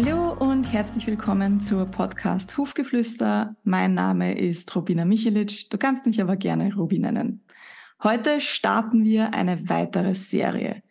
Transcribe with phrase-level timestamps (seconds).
[0.00, 3.56] Hallo und herzlich willkommen zur Podcast Hufgeflüster.
[3.64, 5.70] Mein Name ist Robina Michelic.
[5.70, 7.42] Du kannst mich aber gerne Rubi nennen.
[8.04, 10.84] Heute starten wir eine weitere Serie.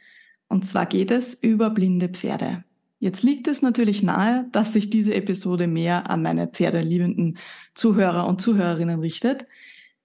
[0.49, 2.65] Und zwar geht es über blinde Pferde.
[2.99, 7.37] Jetzt liegt es natürlich nahe, dass sich diese Episode mehr an meine pferdeliebenden
[7.75, 9.47] Zuhörer und Zuhörerinnen richtet.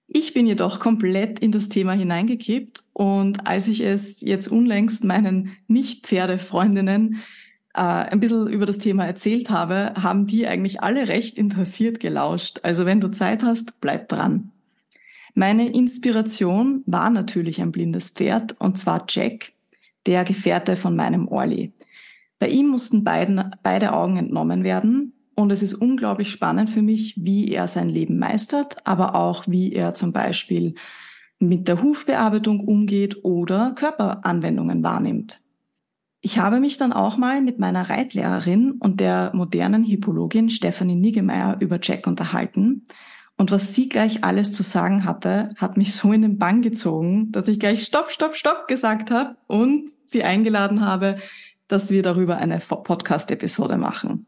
[0.07, 5.57] Ich bin jedoch komplett in das Thema hineingekippt und als ich es jetzt unlängst meinen
[5.67, 7.21] Nicht-Pferde-Freundinnen
[7.73, 12.59] äh, ein bisschen über das Thema erzählt habe, haben die eigentlich alle recht interessiert gelauscht.
[12.63, 14.51] Also wenn du Zeit hast, bleib dran.
[15.35, 19.53] Meine Inspiration war natürlich ein blindes Pferd, und zwar Jack,
[20.05, 21.73] der Gefährte von meinem Orly.
[22.37, 27.15] Bei ihm mussten beiden, beide Augen entnommen werden und es ist unglaublich spannend für mich,
[27.17, 30.75] wie er sein Leben meistert, aber auch wie er zum Beispiel
[31.39, 35.42] mit der Hufbearbeitung umgeht oder Körperanwendungen wahrnimmt.
[36.25, 41.57] Ich habe mich dann auch mal mit meiner Reitlehrerin und der modernen Hippologin Stephanie Niggemeier
[41.59, 42.87] über Jack unterhalten.
[43.35, 47.29] Und was sie gleich alles zu sagen hatte, hat mich so in den Bann gezogen,
[47.33, 51.17] dass ich gleich Stopp, Stopp, Stopp gesagt habe und sie eingeladen habe,
[51.67, 54.27] dass wir darüber eine Podcast-Episode machen.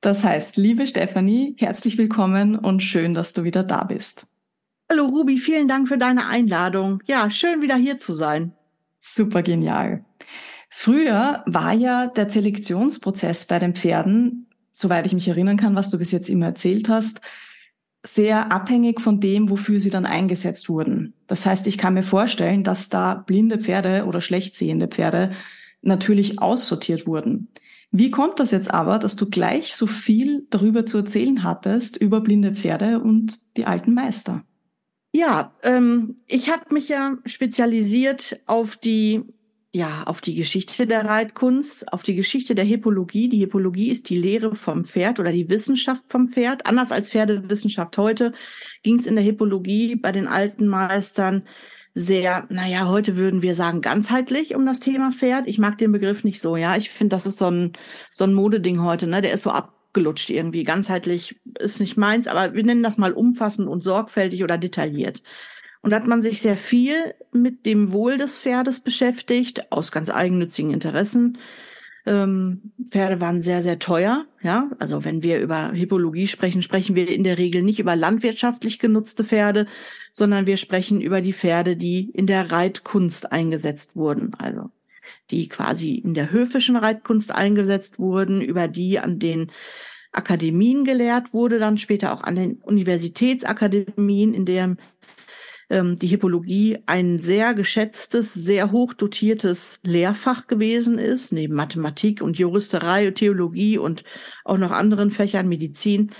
[0.00, 4.28] Das heißt, liebe Stephanie, herzlich willkommen und schön, dass du wieder da bist.
[4.88, 7.02] Hallo Ruby, vielen Dank für deine Einladung.
[7.06, 8.52] Ja, schön wieder hier zu sein.
[9.00, 10.04] Super genial.
[10.76, 15.98] Früher war ja der Selektionsprozess bei den Pferden, soweit ich mich erinnern kann, was du
[15.98, 17.20] bis jetzt immer erzählt hast,
[18.04, 21.14] sehr abhängig von dem, wofür sie dann eingesetzt wurden.
[21.28, 25.30] Das heißt, ich kann mir vorstellen, dass da blinde Pferde oder schlecht sehende Pferde
[25.80, 27.48] natürlich aussortiert wurden.
[27.92, 32.20] Wie kommt das jetzt aber, dass du gleich so viel darüber zu erzählen hattest, über
[32.20, 34.42] blinde Pferde und die alten Meister?
[35.12, 39.22] Ja, ähm, ich habe mich ja spezialisiert auf die
[39.74, 43.28] ja, auf die Geschichte der Reitkunst, auf die Geschichte der Hippologie.
[43.28, 46.64] Die Hippologie ist die Lehre vom Pferd oder die Wissenschaft vom Pferd.
[46.66, 48.32] Anders als Pferdewissenschaft heute
[48.84, 51.42] ging es in der Hippologie bei den alten Meistern
[51.92, 55.48] sehr, naja, heute würden wir sagen, ganzheitlich um das Thema Pferd.
[55.48, 56.76] Ich mag den Begriff nicht so, ja.
[56.76, 57.72] Ich finde, das ist so ein,
[58.12, 59.22] so ein Modeding heute, ne?
[59.22, 60.62] Der ist so abgelutscht irgendwie.
[60.62, 65.24] Ganzheitlich ist nicht meins, aber wir nennen das mal umfassend und sorgfältig oder detailliert.
[65.84, 70.08] Und da hat man sich sehr viel mit dem Wohl des Pferdes beschäftigt, aus ganz
[70.08, 71.36] eigennützigen Interessen.
[72.06, 74.24] Ähm, Pferde waren sehr, sehr teuer.
[74.40, 78.78] Ja, also wenn wir über Hippologie sprechen, sprechen wir in der Regel nicht über landwirtschaftlich
[78.78, 79.66] genutzte Pferde,
[80.14, 84.32] sondern wir sprechen über die Pferde, die in der Reitkunst eingesetzt wurden.
[84.38, 84.70] Also
[85.30, 89.50] die quasi in der höfischen Reitkunst eingesetzt wurden, über die an den
[90.14, 94.78] Akademien gelehrt wurde, dann später auch an den Universitätsakademien, in deren
[95.74, 102.38] ähm, die Hippologie ein sehr geschätztes, sehr hoch dotiertes Lehrfach gewesen ist, neben Mathematik und
[102.38, 104.04] Juristerei und Theologie und
[104.44, 106.12] auch noch anderen Fächern, Medizin.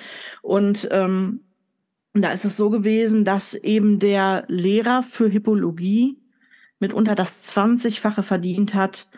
[0.42, 1.41] Und ähm,
[2.15, 6.19] da ist es so gewesen, dass eben der Lehrer für Hippologie
[6.81, 9.09] mitunter das 20-fache verdient hat,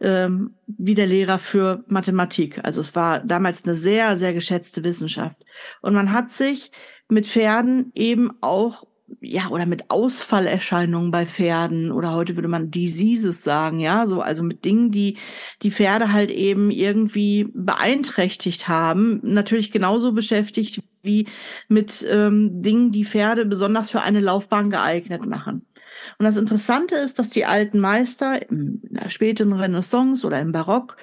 [0.00, 2.64] ähm, wie der Lehrer für Mathematik.
[2.64, 5.44] Also es war damals eine sehr, sehr geschätzte Wissenschaft.
[5.82, 6.70] Und man hat sich
[7.08, 8.86] mit Pferden eben auch
[9.20, 14.42] ja, oder mit Ausfallerscheinungen bei Pferden oder heute würde man Diseases sagen, ja, so, also
[14.42, 15.16] mit Dingen, die
[15.62, 21.26] die Pferde halt eben irgendwie beeinträchtigt haben, natürlich genauso beschäftigt wie
[21.68, 25.66] mit ähm, Dingen, die Pferde besonders für eine Laufbahn geeignet machen.
[26.18, 30.96] Und das Interessante ist, dass die alten Meister in der späten Renaissance oder im Barock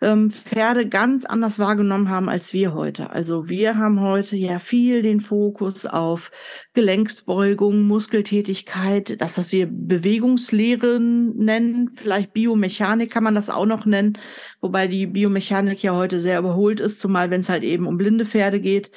[0.00, 3.10] ähm, Pferde ganz anders wahrgenommen haben als wir heute.
[3.10, 6.30] Also wir haben heute ja viel den Fokus auf
[6.72, 14.18] Gelenksbeugung, Muskeltätigkeit, das, was wir Bewegungslehren nennen, vielleicht Biomechanik kann man das auch noch nennen,
[14.60, 18.26] wobei die Biomechanik ja heute sehr überholt ist, zumal wenn es halt eben um blinde
[18.26, 18.90] Pferde geht.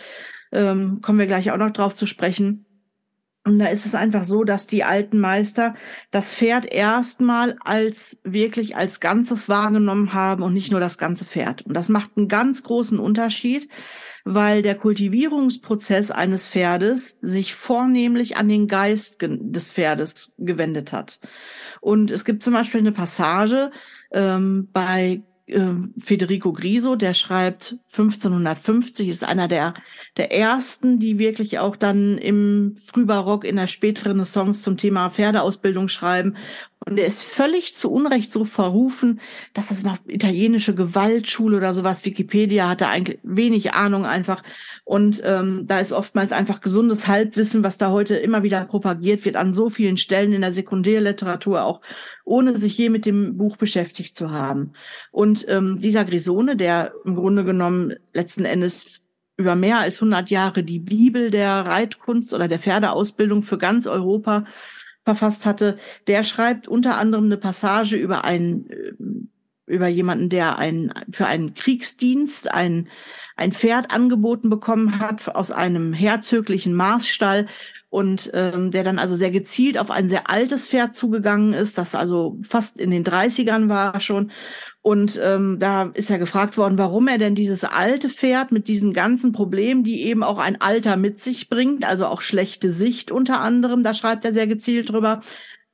[0.52, 2.66] Ähm, kommen wir gleich auch noch drauf zu sprechen.
[3.44, 5.74] Und da ist es einfach so, dass die alten Meister
[6.12, 11.64] das Pferd erstmal als wirklich als Ganzes wahrgenommen haben und nicht nur das ganze Pferd.
[11.64, 13.68] Und das macht einen ganz großen Unterschied,
[14.26, 21.20] weil der Kultivierungsprozess eines Pferdes sich vornehmlich an den Geist des Pferdes gewendet hat.
[21.80, 23.72] Und es gibt zum Beispiel eine Passage
[24.12, 29.74] ähm, bei äh, Federico Griso, der schreibt 1550, ist einer der,
[30.18, 35.90] der ersten, die wirklich auch dann im Frühbarock in der späteren Renaissance zum Thema Pferdeausbildung
[35.90, 36.38] schreiben.
[36.84, 39.22] Und er ist völlig zu Unrecht so verrufen,
[39.54, 42.04] dass das mal italienische Gewaltschule oder sowas.
[42.06, 44.42] Wikipedia hatte eigentlich wenig Ahnung einfach.
[44.84, 49.36] Und ähm, da ist oftmals einfach gesundes Halbwissen, was da heute immer wieder propagiert wird,
[49.36, 51.82] an so vielen Stellen in der Sekundärliteratur, auch
[52.26, 54.74] ohne sich je mit dem Buch beschäftigt zu haben.
[55.12, 59.02] Und ähm, dieser Grisone, der im Grunde genommen letzten Endes
[59.38, 64.46] über mehr als 100 Jahre die Bibel der Reitkunst oder der Pferdeausbildung für ganz Europa
[65.04, 65.78] verfasst hatte,
[66.08, 68.94] der schreibt unter anderem eine Passage über einen, äh,
[69.66, 72.90] über jemanden, der ein, für einen Kriegsdienst ein,
[73.36, 77.48] ein Pferd angeboten bekommen hat aus einem herzöglichen Maßstall
[77.92, 81.94] und ähm, der dann also sehr gezielt auf ein sehr altes Pferd zugegangen ist, das
[81.94, 84.32] also fast in den 30ern war schon.
[84.82, 88.94] Und ähm, da ist er gefragt worden, warum er denn dieses alte Pferd mit diesen
[88.94, 93.42] ganzen Problemen, die eben auch ein Alter mit sich bringt, also auch schlechte Sicht unter
[93.42, 95.20] anderem, da schreibt er sehr gezielt drüber,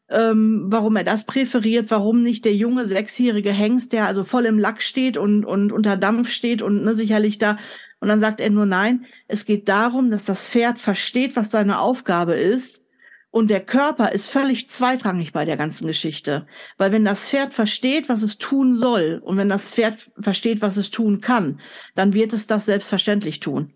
[0.10, 4.60] ähm, warum er das präferiert, warum nicht der junge sechsjährige Hengst, der also voll im
[4.60, 7.58] Lack steht und, und unter Dampf steht und ne, sicherlich da
[8.00, 11.80] und dann sagt er nur nein, es geht darum, dass das Pferd versteht, was seine
[11.80, 12.84] Aufgabe ist.
[13.30, 16.48] Und der Körper ist völlig zweitrangig bei der ganzen Geschichte.
[16.78, 20.78] Weil wenn das Pferd versteht, was es tun soll, und wenn das Pferd versteht, was
[20.78, 21.60] es tun kann,
[21.94, 23.74] dann wird es das selbstverständlich tun.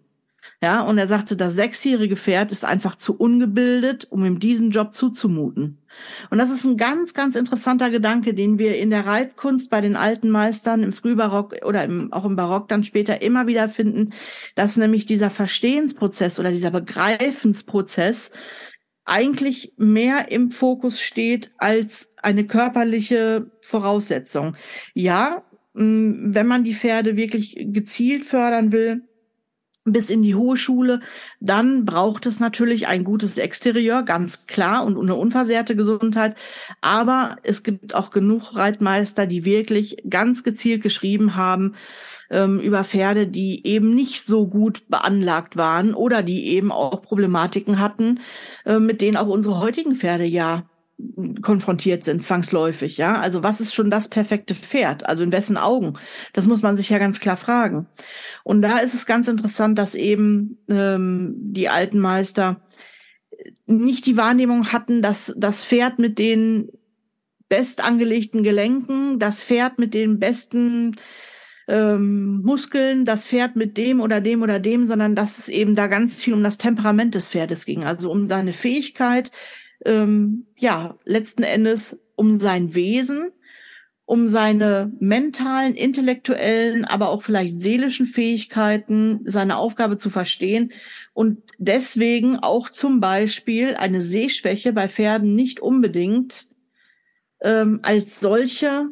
[0.63, 4.94] Ja, und er sagte, das sechsjährige Pferd ist einfach zu ungebildet, um ihm diesen Job
[4.94, 5.81] zuzumuten.
[6.29, 9.95] Und das ist ein ganz, ganz interessanter Gedanke, den wir in der Reitkunst bei den
[9.95, 14.13] alten Meistern im Frühbarock oder im, auch im Barock dann später immer wieder finden,
[14.55, 18.31] dass nämlich dieser Verstehensprozess oder dieser Begreifensprozess
[19.03, 24.55] eigentlich mehr im Fokus steht als eine körperliche Voraussetzung.
[24.94, 29.03] Ja, wenn man die Pferde wirklich gezielt fördern will,
[29.83, 31.00] bis in die hohe Schule,
[31.39, 36.36] dann braucht es natürlich ein gutes Exterieur, ganz klar, und eine unversehrte Gesundheit.
[36.81, 41.75] Aber es gibt auch genug Reitmeister, die wirklich ganz gezielt geschrieben haben
[42.30, 47.80] ähm, über Pferde, die eben nicht so gut beanlagt waren oder die eben auch Problematiken
[47.80, 48.19] hatten,
[48.66, 50.63] äh, mit denen auch unsere heutigen Pferde ja
[51.42, 53.19] konfrontiert sind, zwangsläufig, ja.
[53.19, 55.06] Also was ist schon das perfekte Pferd?
[55.06, 55.94] Also in wessen Augen?
[56.33, 57.88] Das muss man sich ja ganz klar fragen.
[58.44, 62.62] Und da ist es ganz interessant, dass eben ähm, die alten Meister
[63.65, 66.69] nicht die Wahrnehmung hatten, dass das Pferd mit den
[67.50, 70.95] best angelegten Gelenken, das Pferd mit den besten
[71.68, 75.88] ähm, Muskeln, das Pferd mit dem oder dem oder dem, sondern dass es eben da
[75.88, 79.31] ganz viel um das Temperament des Pferdes ging, also um seine Fähigkeit,
[79.86, 83.31] ähm, ja, letzten Endes um sein Wesen,
[84.06, 90.72] um seine mentalen, intellektuellen, aber auch vielleicht seelischen Fähigkeiten, seine Aufgabe zu verstehen
[91.13, 96.48] und deswegen auch zum Beispiel eine Sehschwäche bei Pferden nicht unbedingt
[97.42, 98.89] ähm, als solche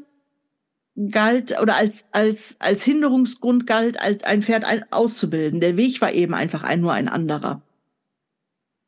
[1.12, 5.60] galt oder als als als Hinderungsgrund galt, als ein Pferd auszubilden.
[5.62, 7.62] Der Weg war eben einfach ein nur ein anderer.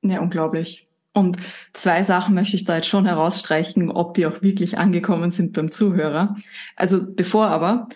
[0.02, 0.88] Ja, unglaublich.
[1.14, 1.38] Und
[1.74, 5.72] zwei Sachen möchte ich da jetzt schon herausstreichen, ob die auch wirklich angekommen sind beim
[5.72, 6.38] Zuhörer.
[6.78, 7.90] Also bevor aber,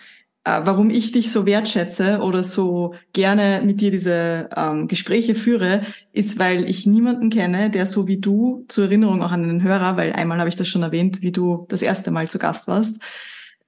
[0.44, 5.82] äh, warum ich dich so wertschätze oder so gerne mit dir diese ähm, Gespräche führe,
[6.12, 9.96] ist, weil ich niemanden kenne, der so wie du, zur Erinnerung auch an den Hörer,
[9.96, 13.02] weil einmal habe ich das schon erwähnt, wie du das erste Mal zu Gast warst.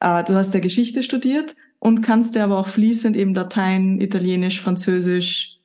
[0.01, 4.61] Äh, du hast ja Geschichte studiert und kannst ja aber auch fließend eben Latein, Italienisch,
[4.61, 5.59] Französisch,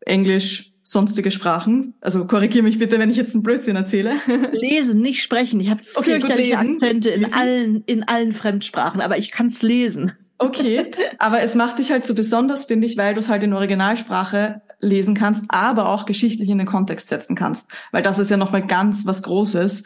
[0.00, 1.92] Englisch, sonstige Sprachen.
[2.00, 4.12] Also korrigiere mich bitte, wenn ich jetzt einen Blödsinn erzähle.
[4.52, 5.60] Lesen, nicht sprechen.
[5.60, 10.12] Ich habe okay, fürchterliche Akzente in allen, in allen Fremdsprachen, aber ich kann es lesen.
[10.38, 10.86] Okay,
[11.18, 14.62] aber es macht dich halt so besonders, finde ich, weil du es halt in Originalsprache
[14.80, 17.70] lesen kannst, aber auch geschichtlich in den Kontext setzen kannst.
[17.92, 19.82] Weil das ist ja nochmal ganz was Großes,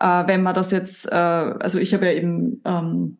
[0.00, 3.18] äh, wenn man das jetzt, äh, also ich habe ja eben ähm,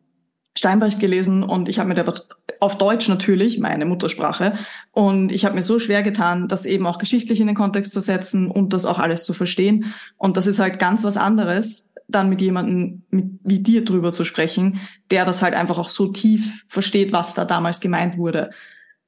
[0.57, 2.13] Steinbrecht gelesen und ich habe mir da
[2.59, 4.53] auf Deutsch natürlich, meine Muttersprache,
[4.91, 8.01] und ich habe mir so schwer getan, das eben auch geschichtlich in den Kontext zu
[8.01, 9.93] setzen und das auch alles zu verstehen.
[10.17, 14.25] Und das ist halt ganz was anderes, dann mit jemandem mit, wie dir drüber zu
[14.25, 14.79] sprechen,
[15.11, 18.49] der das halt einfach auch so tief versteht, was da damals gemeint wurde.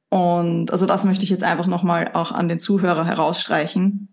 [0.09, 4.09] Und also das möchte ich jetzt einfach nochmal auch an den Zuhörer herausstreichen.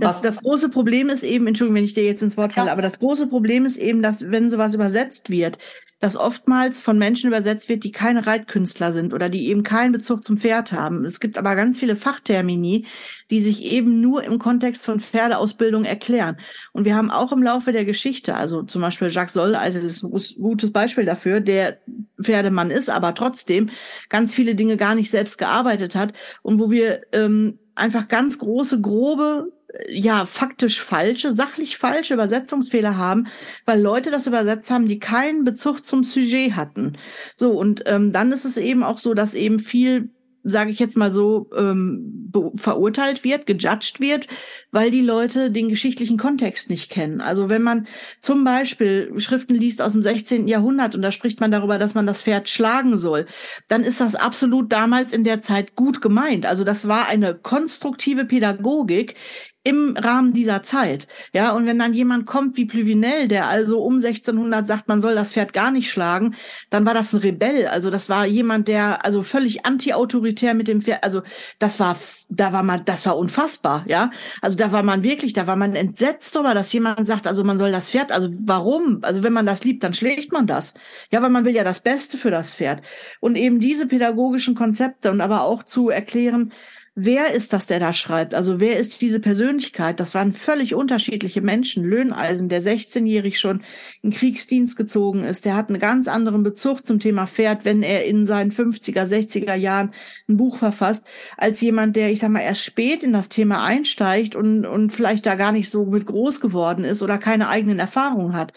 [0.00, 2.72] Das, das große Problem ist eben, Entschuldigung, wenn ich dir jetzt ins Wort falle, ja.
[2.72, 5.58] aber das große Problem ist eben, dass wenn sowas übersetzt wird,
[6.00, 10.24] das oftmals von Menschen übersetzt wird, die keine Reitkünstler sind oder die eben keinen Bezug
[10.24, 11.04] zum Pferd haben.
[11.04, 12.86] Es gibt aber ganz viele Fachtermini,
[13.30, 16.38] die sich eben nur im Kontext von Pferdeausbildung erklären.
[16.72, 20.02] Und wir haben auch im Laufe der Geschichte, also zum Beispiel Jacques Soll, also das
[20.02, 21.78] ist ein gutes Beispiel dafür, der
[22.20, 23.68] Pferdemann ist, aber trotzdem
[24.08, 28.80] ganz viele Dinge gar nicht selbst gearbeitet hat und wo wir ähm, einfach ganz große,
[28.80, 29.52] grobe
[29.88, 33.28] ja faktisch falsche, sachlich falsche Übersetzungsfehler haben,
[33.66, 36.98] weil Leute das übersetzt haben, die keinen Bezug zum Sujet hatten.
[37.36, 40.10] So und ähm, dann ist es eben auch so, dass eben viel
[40.42, 44.26] sage ich jetzt mal so, ähm, verurteilt wird, gejudged wird,
[44.70, 47.20] weil die Leute den geschichtlichen Kontext nicht kennen.
[47.20, 47.86] Also wenn man
[48.20, 50.48] zum Beispiel Schriften liest aus dem 16.
[50.48, 53.26] Jahrhundert und da spricht man darüber, dass man das Pferd schlagen soll,
[53.68, 56.46] dann ist das absolut damals in der Zeit gut gemeint.
[56.46, 59.16] Also das war eine konstruktive Pädagogik,
[59.62, 61.06] im Rahmen dieser Zeit.
[61.34, 65.14] Ja, und wenn dann jemand kommt wie Plüvinel, der also um 1600 sagt, man soll
[65.14, 66.34] das Pferd gar nicht schlagen,
[66.70, 67.66] dann war das ein Rebell.
[67.66, 71.20] Also das war jemand, der also völlig anti-autoritär mit dem Pferd, also
[71.58, 71.98] das war,
[72.30, 73.84] da war man, das war unfassbar.
[73.86, 77.44] Ja, also da war man wirklich, da war man entsetzt darüber, dass jemand sagt, also
[77.44, 79.00] man soll das Pferd, also warum?
[79.02, 80.72] Also wenn man das liebt, dann schlägt man das.
[81.10, 82.82] Ja, weil man will ja das Beste für das Pferd.
[83.20, 86.52] Und eben diese pädagogischen Konzepte und aber auch zu erklären,
[86.94, 88.34] wer ist das, der da schreibt?
[88.34, 90.00] Also wer ist diese Persönlichkeit?
[90.00, 91.84] Das waren völlig unterschiedliche Menschen.
[91.84, 93.62] Löhneisen, der 16-jährig schon
[94.02, 98.04] in Kriegsdienst gezogen ist, der hat einen ganz anderen Bezug zum Thema Pferd, wenn er
[98.04, 99.92] in seinen 50er, 60er Jahren
[100.28, 101.04] ein Buch verfasst,
[101.36, 105.26] als jemand, der, ich sag mal, erst spät in das Thema einsteigt und, und vielleicht
[105.26, 108.52] da gar nicht so mit groß geworden ist oder keine eigenen Erfahrungen hat.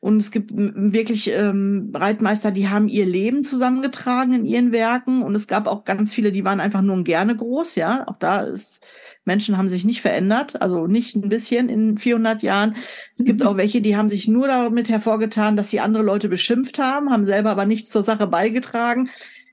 [0.00, 5.22] Und es gibt wirklich ähm, Reitmeister, die haben ihr Leben zusammengetragen in ihren Werken.
[5.22, 7.74] Und es gab auch ganz viele, die waren einfach nur gerne groß.
[7.78, 8.82] Ja, auch da ist
[9.28, 12.76] Menschen haben sich nicht verändert, also nicht ein bisschen in 400 Jahren.
[13.14, 16.78] Es gibt auch welche, die haben sich nur damit hervorgetan, dass sie andere Leute beschimpft
[16.78, 19.10] haben, haben selber aber nichts zur Sache beigetragen.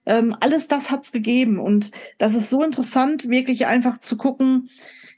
[0.08, 4.70] Ähm, alles das hat's gegeben und das ist so interessant, wirklich einfach zu gucken.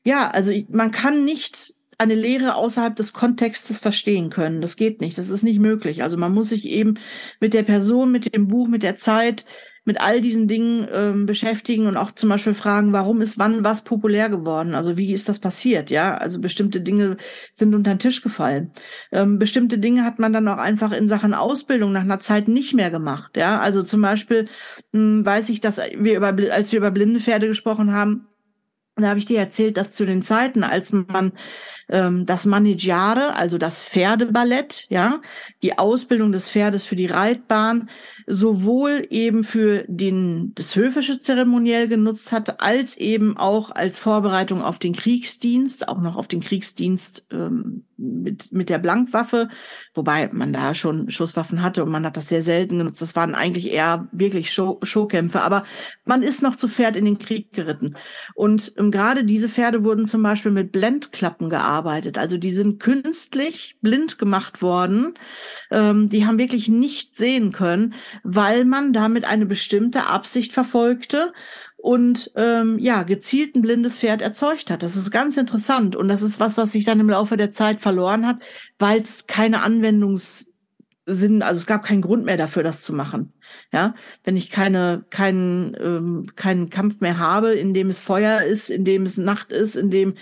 [0.03, 4.61] Ja, also man kann nicht eine Lehre außerhalb des Kontextes verstehen können.
[4.61, 5.17] Das geht nicht.
[5.17, 6.03] Das ist nicht möglich.
[6.03, 6.95] Also man muss sich eben
[7.39, 9.45] mit der Person, mit dem Buch, mit der Zeit,
[9.87, 13.85] mit all diesen Dingen ähm, beschäftigen und auch zum Beispiel fragen, warum ist wann was
[13.85, 14.75] populär geworden?
[14.75, 15.89] Also wie ist das passiert?
[15.89, 17.15] Ja, also bestimmte Dinge
[17.53, 18.73] sind unter den Tisch gefallen.
[19.13, 22.73] Ähm, bestimmte Dinge hat man dann auch einfach in Sachen Ausbildung nach einer Zeit nicht
[22.73, 23.37] mehr gemacht.
[23.37, 24.49] Ja, also zum Beispiel
[24.91, 28.27] mh, hm, weiß ich, dass wir über, als wir über blinde Pferde gesprochen haben,
[28.97, 31.31] da habe ich dir erzählt, dass zu den Zeiten, als man
[31.87, 35.21] ähm, das Manigiare, also das Pferdeballett, ja,
[35.61, 37.89] die Ausbildung des Pferdes für die Reitbahn,
[38.29, 44.79] sowohl eben für den, das höfische Zeremoniell genutzt hat, als eben auch als Vorbereitung auf
[44.79, 49.47] den Kriegsdienst, auch noch auf den Kriegsdienst ähm, mit, mit der Blankwaffe,
[49.93, 53.01] wobei man da schon Schusswaffen hatte und man hat das sehr selten genutzt.
[53.01, 55.63] Das waren eigentlich eher wirklich Show, Showkämpfe, aber
[56.03, 57.95] man ist noch zu Pferd in den Krieg geritten.
[58.35, 62.17] Und ähm, gerade diese Pferde wurden zum Beispiel mit Blendklappen gearbeitet.
[62.17, 65.13] Also die sind künstlich blind gemacht worden.
[65.71, 67.93] Ähm, die haben wirklich nicht sehen können,
[68.23, 71.33] weil man damit eine bestimmte Absicht verfolgte
[71.77, 74.83] und ähm, ja, gezielt ein blindes Pferd erzeugt hat.
[74.83, 77.81] Das ist ganz interessant und das ist was, was sich dann im Laufe der Zeit
[77.81, 78.37] verloren hat,
[78.79, 83.31] weil es keine Anwendungssinn, also es gab keinen Grund mehr dafür, das zu machen.
[83.71, 83.95] Ja,
[84.25, 88.83] wenn ich keine, keinen, ähm, keinen Kampf mehr habe, in dem es Feuer ist, in
[88.83, 90.15] dem es Nacht ist, in dem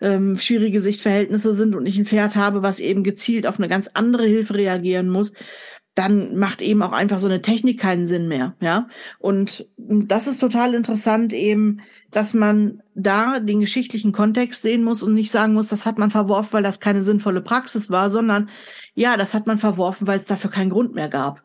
[0.00, 3.90] ähm, schwierige Sichtverhältnisse sind und ich ein Pferd habe, was eben gezielt auf eine ganz
[3.94, 5.32] andere Hilfe reagieren muss,
[5.94, 8.88] dann macht eben auch einfach so eine Technik keinen Sinn mehr, ja.
[9.18, 15.14] Und das ist total interessant eben, dass man da den geschichtlichen Kontext sehen muss und
[15.14, 18.48] nicht sagen muss, das hat man verworfen, weil das keine sinnvolle Praxis war, sondern
[18.94, 21.42] ja, das hat man verworfen, weil es dafür keinen Grund mehr gab.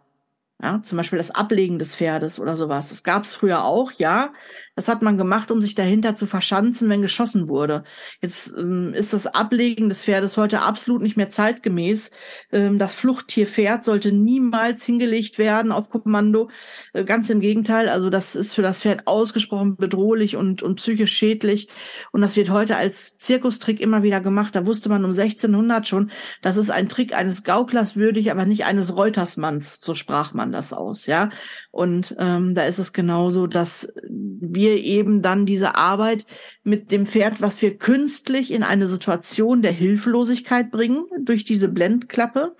[0.62, 2.89] Ja, zum Beispiel das Ablegen des Pferdes oder sowas.
[2.89, 4.32] Das gab es früher auch, ja.
[4.77, 7.84] Das hat man gemacht, um sich dahinter zu verschanzen, wenn geschossen wurde.
[8.22, 12.12] Jetzt ähm, ist das Ablegen des Pferdes heute absolut nicht mehr zeitgemäß.
[12.51, 16.51] Ähm, das Fluchttierpferd sollte niemals hingelegt werden auf Kommando.
[16.93, 17.89] Äh, ganz im Gegenteil.
[17.89, 21.69] Also das ist für das Pferd ausgesprochen bedrohlich und, und psychisch schädlich.
[22.12, 24.55] Und das wird heute als Zirkustrick immer wieder gemacht.
[24.55, 26.12] Da wusste man um 1600 schon,
[26.43, 29.79] das ist ein Trick eines Gauklers würdig, aber nicht eines Reutersmanns.
[29.81, 31.31] So sprach man das aus, ja.
[31.72, 36.25] Und ähm, da ist es genauso, dass wir wir eben dann diese Arbeit
[36.63, 42.55] mit dem Pferd, was wir künstlich in eine Situation der Hilflosigkeit bringen durch diese Blendklappe.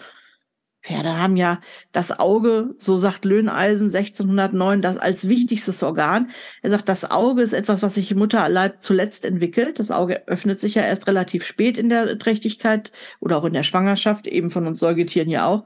[0.82, 1.60] Pferde haben ja
[1.92, 6.30] das Auge, so sagt Löhneisen 1609, das als wichtigstes Organ.
[6.62, 9.80] Er sagt, das Auge ist etwas, was sich im Mutterleib zuletzt entwickelt.
[9.80, 13.64] Das Auge öffnet sich ja erst relativ spät in der Trächtigkeit oder auch in der
[13.64, 15.66] Schwangerschaft, eben von uns Säugetieren ja auch.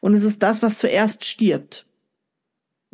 [0.00, 1.86] Und es ist das, was zuerst stirbt.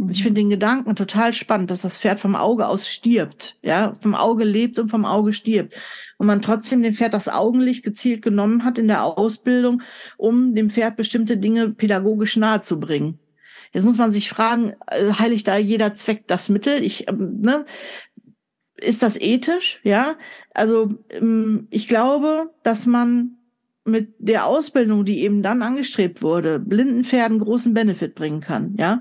[0.09, 4.14] Ich finde den Gedanken total spannend, dass das Pferd vom Auge aus stirbt, ja, vom
[4.14, 5.75] Auge lebt und vom Auge stirbt.
[6.16, 9.83] Und man trotzdem dem Pferd das Augenlicht gezielt genommen hat in der Ausbildung,
[10.16, 13.19] um dem Pferd bestimmte Dinge pädagogisch nahe zu bringen.
[13.73, 16.83] Jetzt muss man sich fragen, äh, heiligt da jeder Zweck das Mittel?
[16.83, 17.66] Ich, ähm, ne,
[18.76, 19.80] ist das ethisch?
[19.85, 20.16] Ja,
[20.54, 23.37] also ähm, ich glaube, dass man
[23.85, 28.75] mit der Ausbildung, die eben dann angestrebt wurde, blinden Pferden großen Benefit bringen kann.
[28.78, 29.00] Ja,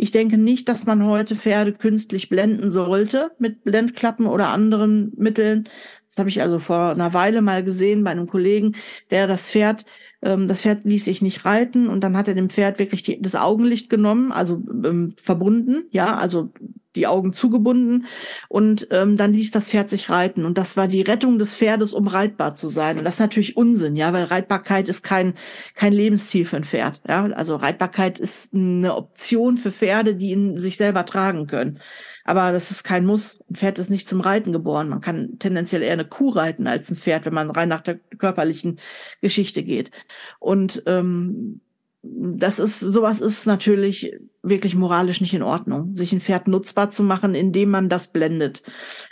[0.00, 5.68] ich denke nicht, dass man heute Pferde künstlich blenden sollte mit Blendklappen oder anderen Mitteln.
[6.06, 8.76] Das habe ich also vor einer Weile mal gesehen bei einem Kollegen,
[9.10, 9.84] der das Pferd
[10.22, 13.20] ähm, das Pferd ließ sich nicht reiten und dann hat er dem Pferd wirklich die,
[13.20, 16.50] das Augenlicht genommen, also ähm, verbunden, ja, also
[16.96, 18.06] die Augen zugebunden
[18.48, 21.92] und ähm, dann ließ das Pferd sich reiten und das war die Rettung des Pferdes,
[21.92, 25.34] um reitbar zu sein und das ist natürlich Unsinn, ja, weil Reitbarkeit ist kein
[25.74, 30.58] kein Lebensziel für ein Pferd, ja, also Reitbarkeit ist eine Option für Pferde, die ihn
[30.58, 31.80] sich selber tragen können.
[32.24, 33.40] Aber das ist kein Muss.
[33.50, 34.88] Ein Pferd ist nicht zum Reiten geboren.
[34.88, 37.98] Man kann tendenziell eher eine Kuh reiten als ein Pferd, wenn man rein nach der
[38.18, 38.78] körperlichen
[39.20, 39.90] Geschichte geht.
[40.38, 41.60] Und ähm,
[42.02, 47.02] das ist, sowas ist natürlich wirklich moralisch nicht in Ordnung, sich ein Pferd nutzbar zu
[47.02, 48.62] machen, indem man das blendet.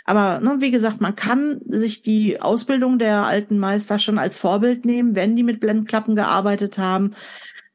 [0.05, 4.85] Aber ne, wie gesagt, man kann sich die Ausbildung der alten Meister schon als Vorbild
[4.85, 7.11] nehmen, wenn die mit Blendklappen gearbeitet haben,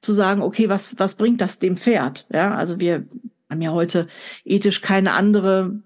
[0.00, 2.26] zu sagen, okay, was, was bringt das dem Pferd?
[2.32, 3.06] Ja, also wir
[3.48, 4.08] haben ja heute
[4.44, 5.80] ethisch keine andere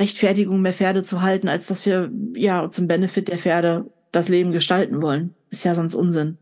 [0.00, 4.50] Rechtfertigung mehr Pferde zu halten, als dass wir ja zum Benefit der Pferde das Leben
[4.50, 5.34] gestalten wollen.
[5.50, 6.38] Ist ja sonst Unsinn.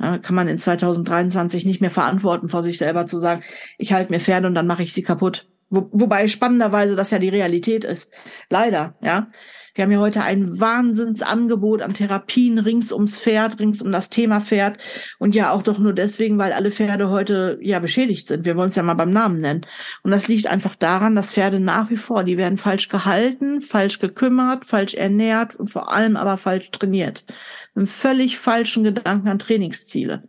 [0.00, 3.42] Ja, kann man in 2023 nicht mehr verantworten, vor sich selber zu sagen,
[3.78, 5.48] ich halte mir Pferde und dann mache ich sie kaputt.
[5.68, 8.10] Wo, wobei spannenderweise das ja die Realität ist.
[8.50, 9.28] Leider, ja.
[9.76, 14.40] Wir haben ja heute ein Wahnsinnsangebot an Therapien rings ums Pferd, rings um das Thema
[14.40, 14.78] Pferd.
[15.18, 18.46] Und ja auch doch nur deswegen, weil alle Pferde heute ja beschädigt sind.
[18.46, 19.66] Wir wollen es ja mal beim Namen nennen.
[20.02, 23.98] Und das liegt einfach daran, dass Pferde nach wie vor, die werden falsch gehalten, falsch
[23.98, 27.26] gekümmert, falsch ernährt und vor allem aber falsch trainiert.
[27.74, 30.22] Einen völlig falschen Gedanken an Trainingsziele.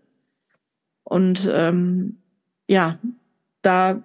[1.05, 2.17] Und ähm,
[2.67, 2.99] ja,
[3.61, 4.03] da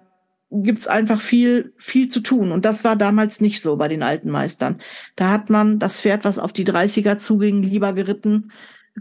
[0.61, 2.51] gibt's einfach viel, viel zu tun.
[2.51, 4.79] Und das war damals nicht so bei den alten Meistern.
[5.15, 8.51] Da hat man das Pferd, was auf die 30er zuging, lieber geritten,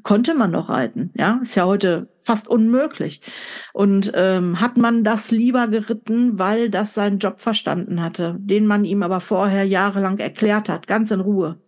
[0.02, 1.10] konnte man noch reiten.
[1.14, 3.20] Ja, ist ja heute fast unmöglich.
[3.72, 8.84] Und ähm, hat man das lieber geritten, weil das seinen Job verstanden hatte, den man
[8.84, 11.60] ihm aber vorher jahrelang erklärt hat, ganz in Ruhe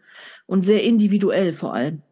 [0.47, 2.03] und sehr individuell vor allem.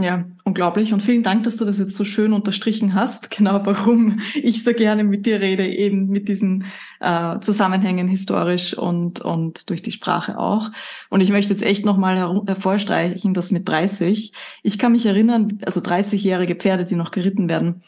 [0.00, 0.92] Ja, unglaublich.
[0.92, 3.30] Und vielen Dank, dass du das jetzt so schön unterstrichen hast.
[3.38, 6.64] Genau, warum ich so gerne mit dir rede, eben mit diesen
[7.00, 10.70] äh, Zusammenhängen historisch und, und durch die Sprache auch.
[11.10, 15.80] Und ich möchte jetzt echt nochmal hervorstreichen, dass mit 30, ich kann mich erinnern, also
[15.80, 17.82] 30-jährige Pferde, die noch geritten werden,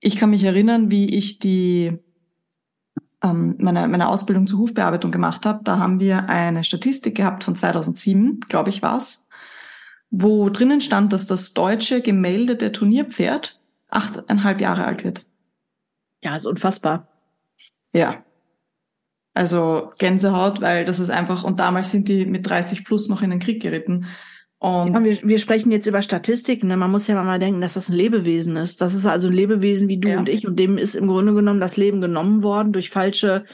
[0.00, 1.92] ich kann mich erinnern, wie ich die
[3.22, 5.60] ähm, meine, meine Ausbildung zur Hufbearbeitung gemacht habe.
[5.64, 9.21] Da haben wir eine Statistik gehabt von 2007, glaube ich war's
[10.12, 15.24] wo drinnen stand, dass das deutsche gemeldete Turnierpferd achteinhalb Jahre alt wird.
[16.22, 17.08] Ja, ist unfassbar.
[17.92, 18.22] Ja.
[19.34, 23.30] Also Gänsehaut, weil das ist einfach, und damals sind die mit 30 plus noch in
[23.30, 24.06] den Krieg geritten.
[24.58, 26.68] Und ja, wir, wir sprechen jetzt über Statistiken.
[26.68, 26.76] Ne?
[26.76, 28.82] Man muss ja mal denken, dass das ein Lebewesen ist.
[28.82, 30.18] Das ist also ein Lebewesen wie du ja.
[30.18, 30.46] und ich.
[30.46, 33.46] Und dem ist im Grunde genommen das Leben genommen worden durch falsche,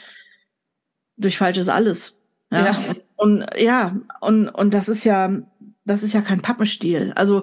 [1.17, 2.17] durch falsches alles.
[2.51, 2.65] Ja.
[2.67, 2.79] ja.
[3.17, 5.31] Und, und ja, und, und das ist ja,
[5.89, 7.13] das ist ja kein Pappenstiel.
[7.17, 7.43] Also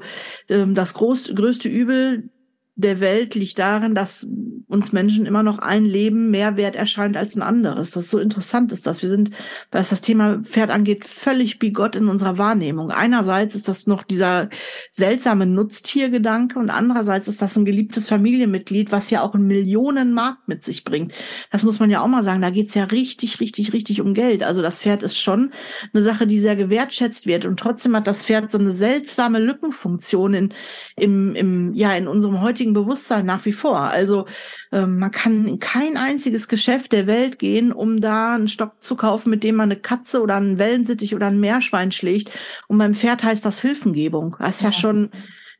[0.49, 2.29] ähm, das groß, größte Übel
[2.75, 4.27] der Welt liegt darin, dass
[4.67, 7.91] uns Menschen immer noch ein Leben mehr wert erscheint als ein anderes.
[7.91, 9.01] Das ist so interessant ist das.
[9.01, 9.31] Wir sind,
[9.71, 12.91] was das Thema Pferd angeht, völlig bigott in unserer Wahrnehmung.
[12.91, 14.49] Einerseits ist das noch dieser
[14.91, 20.63] seltsame Nutztiergedanke und andererseits ist das ein geliebtes Familienmitglied, was ja auch einen Millionenmarkt mit
[20.63, 21.13] sich bringt.
[21.51, 22.41] Das muss man ja auch mal sagen.
[22.41, 24.43] Da geht's ja richtig, richtig, richtig um Geld.
[24.43, 25.51] Also das Pferd ist schon
[25.93, 30.33] eine Sache, die sehr gewertschätzt wird und trotzdem hat das Pferd so eine seltsame Lückenfunktion
[30.33, 30.53] in,
[30.97, 33.79] im, im, ja, in unserem heutigen geistigen Bewusstsein nach wie vor.
[33.79, 34.25] Also
[34.71, 38.95] ähm, man kann in kein einziges Geschäft der Welt gehen, um da einen Stock zu
[38.95, 42.31] kaufen, mit dem man eine Katze oder einen Wellensittich oder ein Meerschwein schlägt.
[42.67, 44.35] Und beim Pferd heißt das Hilfengebung.
[44.39, 45.09] Das ist ja, ja schon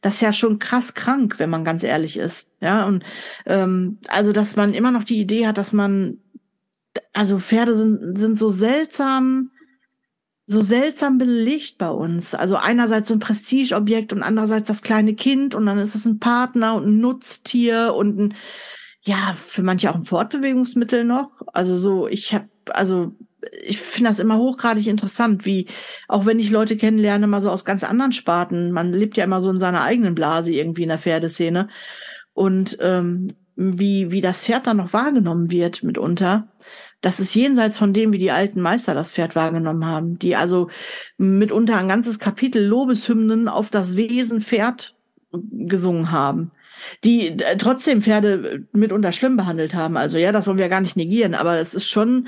[0.01, 2.47] das ist ja schon krass krank, wenn man ganz ehrlich ist.
[2.61, 3.03] Ja, und
[3.47, 6.19] ähm, also, dass man immer noch die Idee hat, dass man,
[7.11, 9.49] also Pferde sind, sind so seltsam,
[10.47, 12.35] so seltsam belegt bei uns.
[12.35, 16.19] Also einerseits so ein Prestigeobjekt und andererseits das kleine Kind und dann ist es ein
[16.19, 18.33] Partner und ein Nutztier und ein,
[19.01, 21.31] ja, für manche auch ein Fortbewegungsmittel noch.
[21.53, 23.15] Also so, ich habe, also
[23.63, 25.67] ich finde das immer hochgradig interessant, wie,
[26.07, 29.41] auch wenn ich Leute kennenlerne, mal so aus ganz anderen Sparten, man lebt ja immer
[29.41, 31.69] so in seiner eigenen Blase irgendwie in der Pferdeszene.
[32.33, 36.47] Und ähm, wie, wie das Pferd dann noch wahrgenommen wird mitunter
[37.01, 40.69] das ist jenseits von dem, wie die alten Meister das Pferd wahrgenommen haben, die also
[41.17, 44.95] mitunter ein ganzes Kapitel Lobeshymnen auf das Wesen Pferd
[45.31, 46.51] gesungen haben
[47.03, 49.97] die äh, trotzdem Pferde mitunter schlimm behandelt haben.
[49.97, 52.27] Also ja, das wollen wir gar nicht negieren, aber es ist schon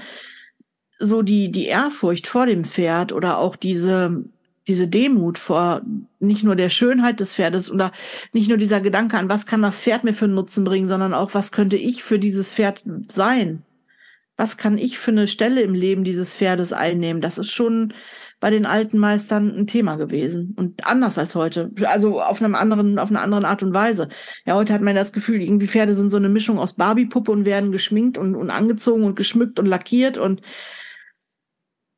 [0.99, 4.23] so die, die Ehrfurcht vor dem Pferd oder auch diese,
[4.67, 5.81] diese Demut vor
[6.19, 7.91] nicht nur der Schönheit des Pferdes oder
[8.33, 11.13] nicht nur dieser Gedanke an, was kann das Pferd mir für einen Nutzen bringen, sondern
[11.13, 13.63] auch, was könnte ich für dieses Pferd sein?
[14.35, 17.21] Was kann ich für eine Stelle im Leben dieses Pferdes einnehmen?
[17.21, 17.93] Das ist schon
[18.39, 21.71] bei den alten Meistern ein Thema gewesen und anders als heute.
[21.85, 24.09] Also auf einem anderen, auf einer anderen Art und Weise.
[24.45, 27.45] Ja, heute hat man das Gefühl, irgendwie Pferde sind so eine Mischung aus Barbie-Puppe und
[27.45, 30.41] werden geschminkt und, und angezogen und geschmückt und lackiert und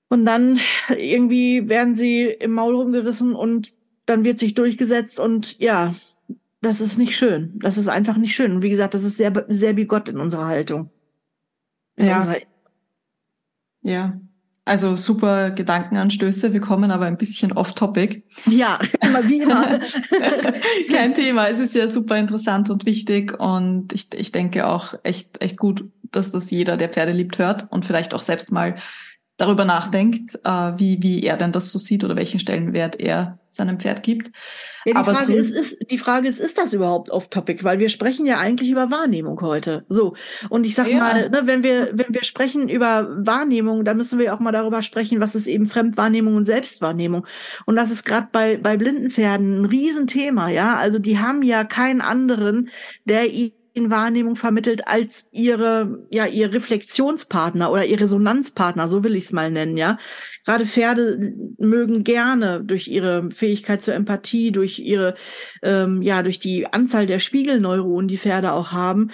[0.09, 3.73] und dann irgendwie werden sie im Maul rumgerissen und
[4.05, 5.93] dann wird sich durchgesetzt und ja,
[6.61, 7.57] das ist nicht schön.
[7.61, 8.51] Das ist einfach nicht schön.
[8.51, 10.89] Und wie gesagt, das ist sehr, sehr bigott in unserer Haltung.
[11.95, 12.17] In ja.
[12.17, 12.37] Unserer
[13.81, 14.19] ja.
[14.65, 16.53] Also super Gedankenanstöße.
[16.53, 18.23] Wir kommen aber ein bisschen off-topic.
[18.45, 19.79] Ja, immer wie immer.
[20.91, 21.47] Kein Thema.
[21.47, 25.85] Es ist ja super interessant und wichtig und ich, ich denke auch echt, echt gut,
[26.11, 28.75] dass das jeder, der Pferde liebt, hört und vielleicht auch selbst mal
[29.39, 33.79] darüber nachdenkt, äh, wie, wie er denn das so sieht oder welchen Stellenwert er seinem
[33.79, 34.31] Pferd gibt.
[34.85, 37.63] Ja, die, Aber Frage ist, ist, die Frage ist, ist das überhaupt off-topic?
[37.63, 39.85] Weil wir sprechen ja eigentlich über Wahrnehmung heute.
[39.89, 40.15] So.
[40.49, 40.99] Und ich sag ja.
[40.99, 44.83] mal, ne, wenn wir, wenn wir sprechen über Wahrnehmung, dann müssen wir auch mal darüber
[44.83, 47.25] sprechen, was ist eben Fremdwahrnehmung und Selbstwahrnehmung.
[47.65, 50.75] Und das ist gerade bei, bei blinden Pferden ein Riesenthema, ja.
[50.75, 52.69] Also die haben ja keinen anderen,
[53.05, 53.58] der ihnen
[53.89, 59.49] Wahrnehmung vermittelt als ihre, ja, ihr Reflexionspartner oder ihr Resonanzpartner, so will ich es mal
[59.49, 59.97] nennen, ja.
[60.45, 65.15] Gerade Pferde mögen gerne durch ihre Fähigkeit zur Empathie, durch ihre,
[65.61, 69.11] ähm, ja, durch die Anzahl der Spiegelneuronen, die Pferde auch haben,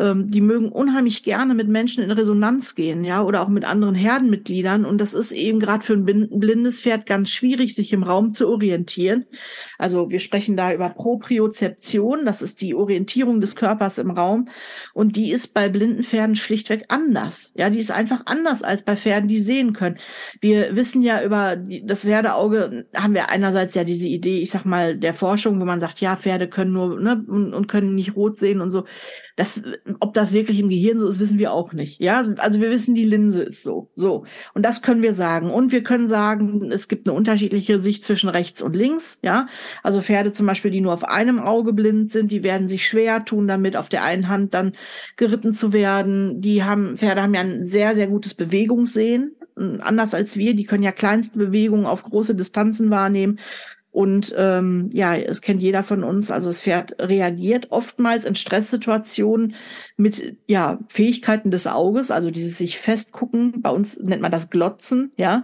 [0.00, 3.94] ähm, die mögen unheimlich gerne mit Menschen in Resonanz gehen, ja, oder auch mit anderen
[3.94, 4.84] Herdenmitgliedern.
[4.86, 8.48] Und das ist eben gerade für ein blindes Pferd ganz schwierig, sich im Raum zu
[8.48, 9.26] orientieren.
[9.78, 14.48] Also wir sprechen da über Propriozeption, das ist die Orientierung des Körpers im Raum.
[14.94, 17.52] Und die ist bei blinden Pferden schlichtweg anders.
[17.54, 19.98] Ja, die ist einfach anders als bei Pferden, die sehen können.
[20.40, 24.98] Wir wissen ja über das Pferdeauge, haben wir einerseits ja diese Idee, ich sag mal,
[24.98, 28.38] der Forschung, wo man sagt, ja, Pferde können nur, ne, und, und können nicht rot
[28.38, 28.84] sehen und so.
[29.40, 29.62] Das,
[30.00, 31.98] ob das wirklich im Gehirn so ist, wissen wir auch nicht.
[31.98, 33.88] Ja, also wir wissen, die Linse ist so.
[33.94, 34.26] So.
[34.52, 35.50] Und das können wir sagen.
[35.50, 39.18] Und wir können sagen, es gibt eine unterschiedliche Sicht zwischen rechts und links.
[39.22, 39.46] Ja,
[39.82, 43.24] also Pferde zum Beispiel, die nur auf einem Auge blind sind, die werden sich schwer
[43.24, 44.74] tun, damit auf der einen Hand dann
[45.16, 46.42] geritten zu werden.
[46.42, 49.36] Die haben, Pferde haben ja ein sehr, sehr gutes Bewegungssehen.
[49.56, 53.38] Anders als wir, die können ja kleinste Bewegungen auf große Distanzen wahrnehmen.
[53.92, 59.56] Und ähm, ja, es kennt jeder von uns, also das Pferd reagiert oftmals in Stresssituationen
[59.96, 63.62] mit ja Fähigkeiten des Auges, also dieses sich festgucken.
[63.62, 65.42] Bei uns nennt man das Glotzen, ja,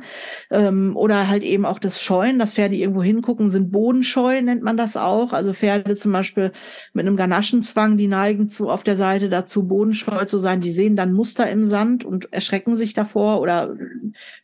[0.51, 4.77] ähm, oder halt eben auch das Scheuen, dass Pferde irgendwo hingucken, sind bodenscheu, nennt man
[4.77, 5.33] das auch.
[5.33, 6.53] Also Pferde zum Beispiel
[6.93, 10.61] mit einem Ganaschenzwang, die neigen zu auf der Seite dazu, bodenscheu zu sein.
[10.61, 13.75] Die sehen dann Muster im Sand und erschrecken sich davor oder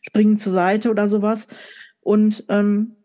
[0.01, 1.47] springen zur Seite oder sowas.
[2.01, 2.97] Und ähm,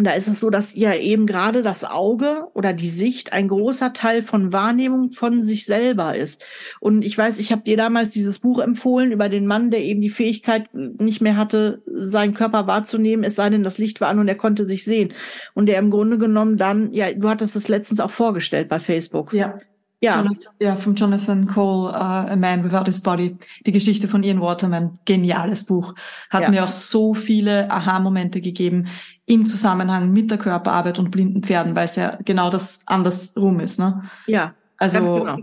[0.00, 3.48] und da ist es so, dass ja eben gerade das Auge oder die Sicht ein
[3.48, 6.42] großer Teil von Wahrnehmung von sich selber ist.
[6.80, 10.00] Und ich weiß, ich habe dir damals dieses Buch empfohlen über den Mann, der eben
[10.00, 14.18] die Fähigkeit nicht mehr hatte, seinen Körper wahrzunehmen, es sei denn, das Licht war an
[14.18, 15.12] und er konnte sich sehen.
[15.52, 19.34] Und der im Grunde genommen dann, ja, du hattest es letztens auch vorgestellt bei Facebook.
[19.34, 19.58] Ja.
[20.02, 20.16] Ja.
[20.16, 23.36] Jonathan, ja, von Jonathan Cole, uh, A Man Without His Body.
[23.66, 24.98] Die Geschichte von Ian Waterman.
[25.04, 25.94] Geniales Buch.
[26.30, 26.50] Hat ja.
[26.50, 28.88] mir auch so viele Aha-Momente gegeben
[29.26, 33.78] im Zusammenhang mit der Körperarbeit und blinden Pferden, weil es ja genau das andersrum ist,
[33.78, 34.02] ne?
[34.26, 34.54] Ja.
[34.78, 35.38] Also, genau.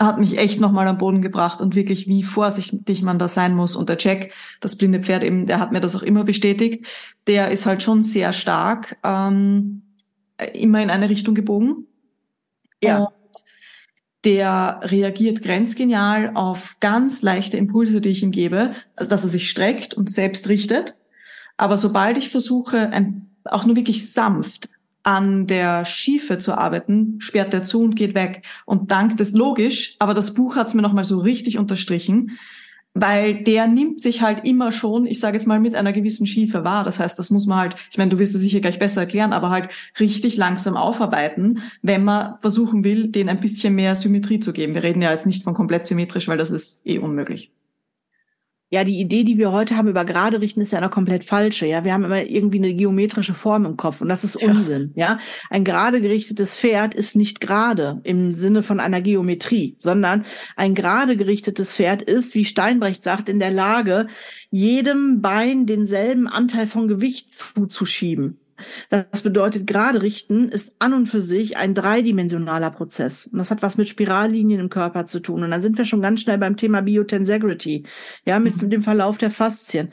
[0.00, 3.76] hat mich echt nochmal am Boden gebracht und wirklich, wie vorsichtig man da sein muss.
[3.76, 6.86] Und der Jack, das blinde Pferd eben, der hat mir das auch immer bestätigt.
[7.26, 9.82] Der ist halt schon sehr stark, ähm,
[10.54, 11.86] immer in eine Richtung gebogen.
[12.82, 13.00] Ja.
[13.00, 13.21] Und
[14.24, 19.50] der reagiert grenzgenial auf ganz leichte Impulse, die ich ihm gebe, also dass er sich
[19.50, 20.96] streckt und selbst richtet.
[21.56, 24.68] Aber sobald ich versuche, ein, auch nur wirklich sanft
[25.02, 28.44] an der Schiefe zu arbeiten, sperrt er zu und geht weg.
[28.66, 32.38] Und dank des logisch, aber das Buch hat es mir nochmal so richtig unterstrichen,
[32.94, 36.64] weil der nimmt sich halt immer schon, ich sage jetzt mal, mit einer gewissen Schiefe
[36.64, 36.84] wahr.
[36.84, 39.32] Das heißt, das muss man halt, ich meine, du wirst es sicher gleich besser erklären,
[39.32, 44.52] aber halt richtig langsam aufarbeiten, wenn man versuchen will, den ein bisschen mehr Symmetrie zu
[44.52, 44.74] geben.
[44.74, 47.50] Wir reden ja jetzt nicht von komplett symmetrisch, weil das ist eh unmöglich
[48.72, 51.66] ja, die Idee, die wir heute haben über gerade richten, ist ja noch komplett falsche.
[51.66, 54.92] Ja, wir haben immer irgendwie eine geometrische Form im Kopf und das ist Unsinn.
[54.94, 55.18] Ja,
[55.50, 60.24] ein gerade gerichtetes Pferd ist nicht gerade im Sinne von einer Geometrie, sondern
[60.56, 64.06] ein gerade gerichtetes Pferd ist, wie Steinbrecht sagt, in der Lage,
[64.50, 68.38] jedem Bein denselben Anteil von Gewicht zuzuschieben.
[68.90, 73.26] Das bedeutet, gerade richten ist an und für sich ein dreidimensionaler Prozess.
[73.26, 75.42] Und das hat was mit Spirallinien im Körper zu tun.
[75.42, 77.84] Und dann sind wir schon ganz schnell beim Thema Biotensegrity,
[78.24, 78.70] ja, mit mhm.
[78.70, 79.92] dem Verlauf der Faszien.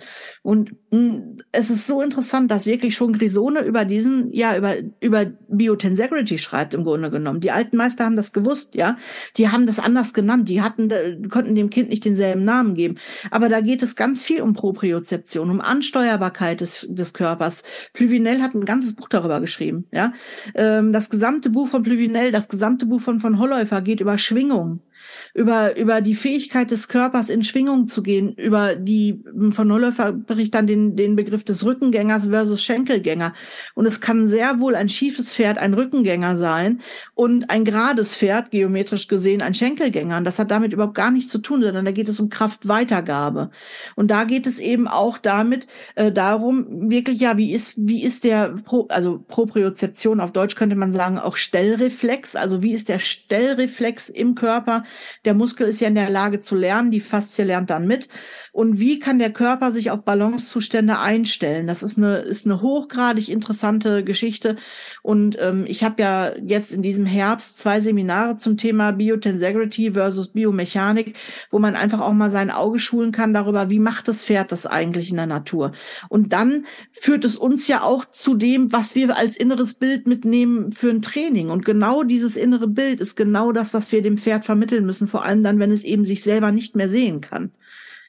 [0.49, 5.27] Und mm, es ist so interessant, dass wirklich schon Grisone über diesen, ja, über, über
[5.47, 7.39] Biotensegrity schreibt im Grunde genommen.
[7.39, 8.97] Die alten Meister haben das gewusst, ja.
[9.37, 10.49] Die haben das anders genannt.
[10.49, 12.95] Die hatten, konnten dem Kind nicht denselben Namen geben.
[13.29, 17.61] Aber da geht es ganz viel um Propriozeption, um Ansteuerbarkeit des, des Körpers.
[17.93, 19.85] Plüvinel hat ein ganzes Buch darüber geschrieben.
[19.91, 20.13] Ja,
[20.55, 24.81] ähm, das gesamte Buch von Plüvinel, das gesamte Buch von von Holläufer geht über Schwingung
[25.33, 30.55] über, über die Fähigkeit des Körpers in Schwingung zu gehen, über die, von Nolläufer berichtet
[30.55, 33.33] dann den, den Begriff des Rückengängers versus Schenkelgänger.
[33.75, 36.81] Und es kann sehr wohl ein schiefes Pferd ein Rückengänger sein
[37.13, 40.17] und ein gerades Pferd, geometrisch gesehen, ein Schenkelgänger.
[40.17, 43.51] Und das hat damit überhaupt gar nichts zu tun, sondern da geht es um Kraftweitergabe.
[43.95, 48.23] Und da geht es eben auch damit, äh, darum, wirklich, ja, wie ist, wie ist
[48.23, 52.99] der, Pro, also Propriozeption auf Deutsch könnte man sagen, auch Stellreflex, also wie ist der
[52.99, 54.83] Stellreflex im Körper,
[55.25, 58.09] der Muskel ist ja in der Lage zu lernen, die Faszie lernt dann mit.
[58.51, 61.67] Und wie kann der Körper sich auf Balancezustände einstellen?
[61.67, 64.55] Das ist eine, ist eine hochgradig interessante Geschichte.
[65.03, 70.29] Und ähm, ich habe ja jetzt in diesem Herbst zwei Seminare zum Thema Biotensegrity versus
[70.29, 71.15] Biomechanik,
[71.51, 74.65] wo man einfach auch mal sein Auge schulen kann darüber, wie macht das Pferd das
[74.65, 75.73] eigentlich in der Natur?
[76.09, 80.71] Und dann führt es uns ja auch zu dem, was wir als inneres Bild mitnehmen
[80.71, 81.49] für ein Training.
[81.49, 85.23] Und genau dieses innere Bild ist genau das, was wir dem Pferd vermitteln müssen, vor
[85.23, 87.51] allem dann, wenn es eben sich selber nicht mehr sehen kann.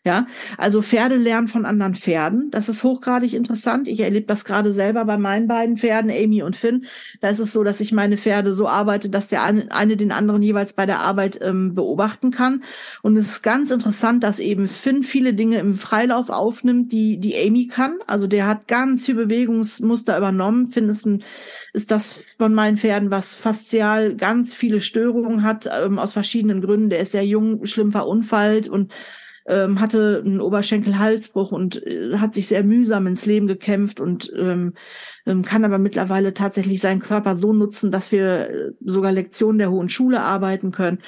[0.07, 2.51] Ja, also Pferde lernen von anderen Pferden.
[2.51, 3.87] Das ist hochgradig interessant.
[3.87, 6.87] Ich erlebe das gerade selber bei meinen beiden Pferden, Amy und Finn.
[7.21, 10.43] Da ist es so, dass ich meine Pferde so arbeite, dass der eine, den anderen
[10.43, 12.65] jeweils bei der Arbeit ähm, beobachten kann.
[13.03, 17.37] Und es ist ganz interessant, dass eben Finn viele Dinge im Freilauf aufnimmt, die, die
[17.37, 17.99] Amy kann.
[18.07, 20.69] Also der hat ganz viel Bewegungsmuster übernommen.
[20.69, 21.23] Finn ist ein
[21.73, 26.91] ist das von meinen Pferden, was faszial ganz viele Störungen hat, ähm, aus verschiedenen Gründen.
[26.91, 28.93] Der ist sehr jung, schlimm verunfallt und
[29.47, 34.75] ähm, hatte einen Oberschenkelhalsbruch und äh, hat sich sehr mühsam ins Leben gekämpft und ähm,
[35.27, 39.71] ähm, kann aber mittlerweile tatsächlich seinen Körper so nutzen, dass wir äh, sogar Lektionen der
[39.71, 40.99] Hohen Schule arbeiten können.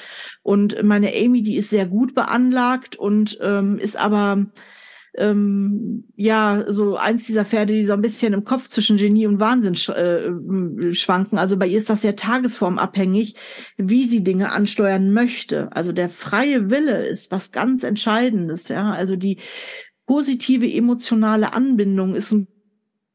[0.41, 4.45] Und meine Amy, die ist sehr gut beanlagt und ähm, ist aber
[5.15, 9.39] ähm, ja so eins dieser Pferde, die so ein bisschen im Kopf zwischen Genie und
[9.39, 11.37] Wahnsinn sch äh, schwanken.
[11.37, 13.35] Also bei ihr ist das sehr tagesformabhängig,
[13.77, 15.71] wie sie Dinge ansteuern möchte.
[15.75, 18.69] Also der freie Wille ist was ganz Entscheidendes.
[18.69, 19.37] Ja, also die
[20.05, 22.47] positive emotionale Anbindung ist ein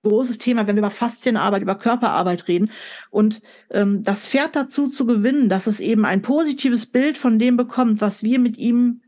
[0.04, 2.70] großes Thema, wenn wir über Faszienarbeit, über Körperarbeit reden.
[3.10, 7.56] Und ähm, das Pferd dazu zu gewinnen, dass es eben ein positives Bild von dem
[7.56, 9.02] bekommt, was wir mit ihm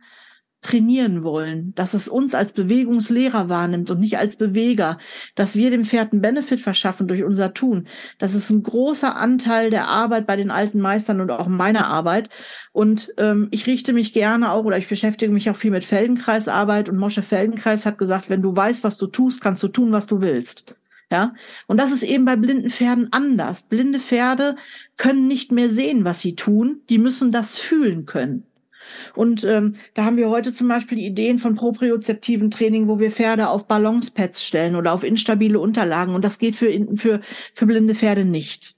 [0.61, 4.99] trainieren wollen, dass es uns als Bewegungslehrer wahrnimmt und nicht als Beweger,
[5.35, 7.89] dass wir dem Pferd einen Benefit verschaffen durch unser Tun.
[8.19, 12.29] Das ist ein großer Anteil der Arbeit bei den alten Meistern und auch meiner Arbeit.
[12.73, 16.89] Und ähm, ich richte mich gerne auch oder ich beschäftige mich auch viel mit Feldenkreisarbeit
[16.89, 20.07] und Mosche Feldenkreis hat gesagt, wenn du weißt, was du tust, kannst du tun, was
[20.07, 20.77] du willst.
[21.13, 21.35] Ja,
[21.67, 23.65] und das ist eben bei blinden Pferden anders.
[23.65, 24.55] Blinde Pferde
[24.97, 26.83] können nicht mehr sehen, was sie tun.
[26.89, 28.45] Die müssen das fühlen können.
[29.15, 33.49] Und ähm, da haben wir heute zum Beispiel Ideen von propriozeptiven Training, wo wir Pferde
[33.49, 36.15] auf Balancepads stellen oder auf instabile Unterlagen.
[36.15, 37.21] Und das geht für, für,
[37.55, 38.77] für blinde Pferde nicht.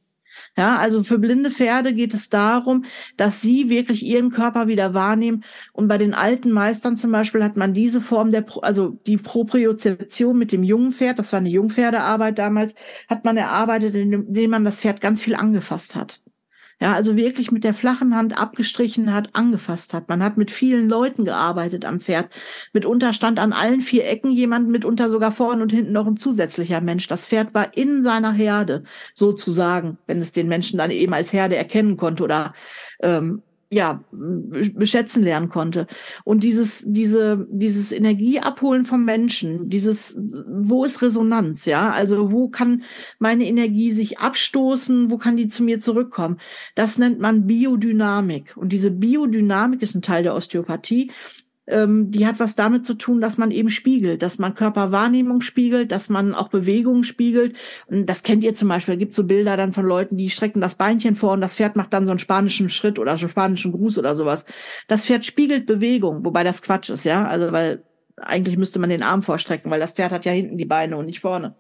[0.57, 2.85] Ja, also für blinde Pferde geht es darum,
[3.17, 5.45] dass sie wirklich ihren Körper wieder wahrnehmen.
[5.73, 10.39] Und bei den alten Meistern zum Beispiel hat man diese Form der, also die Propriozeption
[10.39, 12.75] mit dem jungen Pferd, das war eine Jungpferdearbeit damals,
[13.09, 16.21] hat man erarbeitet, indem man das Pferd ganz viel angefasst hat.
[16.83, 20.09] Ja, also wirklich mit der flachen Hand abgestrichen hat, angefasst hat.
[20.09, 22.29] Man hat mit vielen Leuten gearbeitet am Pferd.
[22.73, 26.81] Mitunter stand an allen vier Ecken jemand, mitunter sogar vorn und hinten noch ein zusätzlicher
[26.81, 27.07] Mensch.
[27.07, 28.83] Das Pferd war in seiner Herde,
[29.15, 32.53] sozusagen, wenn es den Menschen dann eben als Herde erkennen konnte oder
[33.01, 33.43] ähm,
[33.73, 35.87] ja, beschätzen lernen konnte.
[36.25, 40.15] Und dieses, diese, dieses Energieabholen vom Menschen, dieses,
[40.47, 41.91] wo ist Resonanz, ja?
[41.91, 42.83] Also, wo kann
[43.19, 45.11] meine Energie sich abstoßen?
[45.11, 46.37] Wo kann die zu mir zurückkommen?
[46.75, 48.59] Das nennt man Biodynamik.
[48.59, 51.11] Und diese Biodynamik ist ein Teil der Osteopathie
[52.11, 56.09] die hat was damit zu tun, dass man eben spiegelt, dass man Körperwahrnehmung spiegelt, dass
[56.09, 57.57] man auch Bewegungen spiegelt.
[57.87, 58.97] Und das kennt ihr zum Beispiel.
[58.97, 61.93] gibt so Bilder dann von Leuten, die strecken das Beinchen vor und das Pferd macht
[61.93, 64.47] dann so einen spanischen Schritt oder so einen spanischen Gruß oder sowas.
[64.89, 67.25] Das Pferd spiegelt Bewegung, wobei das Quatsch ist, ja.
[67.27, 67.85] Also weil
[68.17, 71.07] eigentlich müsste man den Arm vorstrecken, weil das Pferd hat ja hinten die Beine und
[71.07, 71.55] nicht vorne.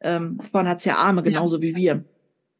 [0.00, 1.62] Ähm, vorne hat's ja Arme, genauso ja.
[1.62, 2.04] wie wir.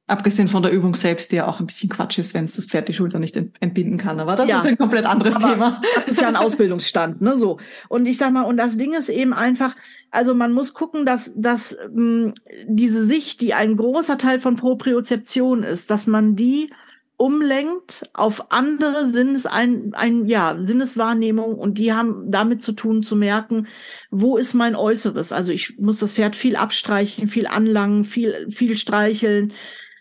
[0.07, 2.67] Abgesehen von der Übung selbst, die ja auch ein bisschen Quatsch ist, wenn es das
[2.67, 4.21] Pferd die Schulter nicht entbinden kann.
[4.21, 5.81] Aber das ja, ist ein komplett anderes Thema.
[5.95, 7.39] Das ist ja ein Ausbildungsstand, ne?
[7.39, 7.59] So.
[7.89, 9.75] Und ich sag mal, und das Ding ist eben einfach,
[10.11, 12.35] also man muss gucken, dass, dass mh,
[12.67, 16.71] diese Sicht, die ein großer Teil von Propriozeption ist, dass man die
[17.17, 23.17] umlenkt auf andere Sinnes ein, ein ja Sinneswahrnehmung und die haben damit zu tun zu
[23.17, 23.69] merken,
[24.11, 25.33] wo ist mein Äußeres?
[25.33, 29.53] Also ich muss das Pferd viel abstreichen, viel anlangen, viel viel streicheln.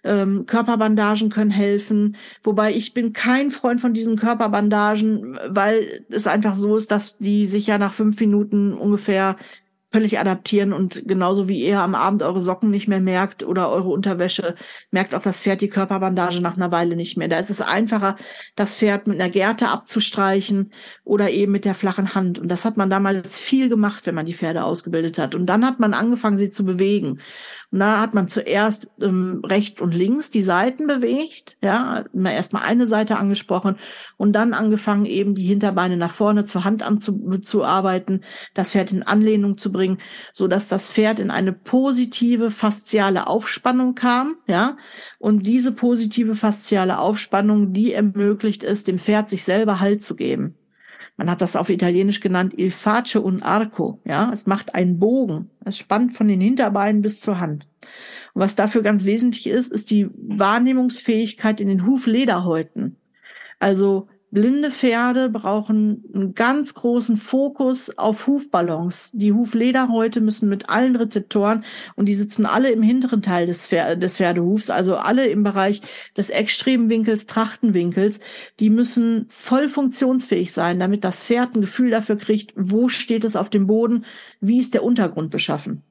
[0.04, 6.56] Ähm, Körperbandagen können helfen, wobei ich bin kein Freund von diesen Körperbandagen, weil es einfach
[6.56, 9.38] so ist, dass die sich ja nach fünf Minuten ungefähr
[9.94, 13.90] völlig adaptieren und genauso wie ihr am Abend eure Socken nicht mehr merkt oder eure
[13.90, 14.56] Unterwäsche,
[14.90, 17.28] merkt auch das Pferd die Körperbandage nach einer Weile nicht mehr.
[17.28, 18.18] Da ist es einfacher,
[18.56, 22.40] das Pferd mit einer Gerte abzustreichen oder eben mit der flachen Hand.
[22.40, 25.36] Und das hat man damals viel gemacht, wenn man die Pferde ausgebildet hat.
[25.36, 27.20] Und dann hat man angefangen, sie zu bewegen.
[27.76, 33.18] Da hat man zuerst ähm, rechts und links die Seiten bewegt, ja, erstmal eine Seite
[33.18, 33.78] angesprochen
[34.16, 39.58] und dann angefangen, eben die Hinterbeine nach vorne zur Hand anzuarbeiten, das Pferd in Anlehnung
[39.58, 39.98] zu bringen,
[40.34, 44.78] so dass das Pferd in eine positive fasziale Aufspannung kam, ja.
[45.18, 50.56] Und diese positive fasziale Aufspannung, die ermöglicht es, dem Pferd sich selber Halt zu geben.
[51.16, 54.02] Man hat das auf Italienisch genannt il face un arco.
[54.06, 55.52] Ja, es macht einen Bogen.
[55.64, 57.68] Es spannt von den Hinterbeinen bis zur Hand.
[58.34, 62.98] Und was dafür ganz wesentlich ist, ist die Wahrnehmungsfähigkeit in den Huflederhäuten.
[63.60, 69.12] Also Blinde Pferde brauchen einen ganz großen Fokus auf Hufballons.
[69.14, 71.64] Die Huflederhäute müssen mit allen Rezeptoren
[71.96, 75.84] und die sitzen alle im hinteren Teil des, Pfer des Pferdehufs, also alle im Bereich
[76.18, 78.22] des Extremwinkels, Trachtenwinkels.
[78.60, 83.36] Die müssen voll funktionsfähig sein, damit das Pferd ein Gefühl dafür kriegt, wo steht es
[83.36, 84.04] auf dem Boden,
[84.42, 85.84] wie ist der Untergrund beschaffen.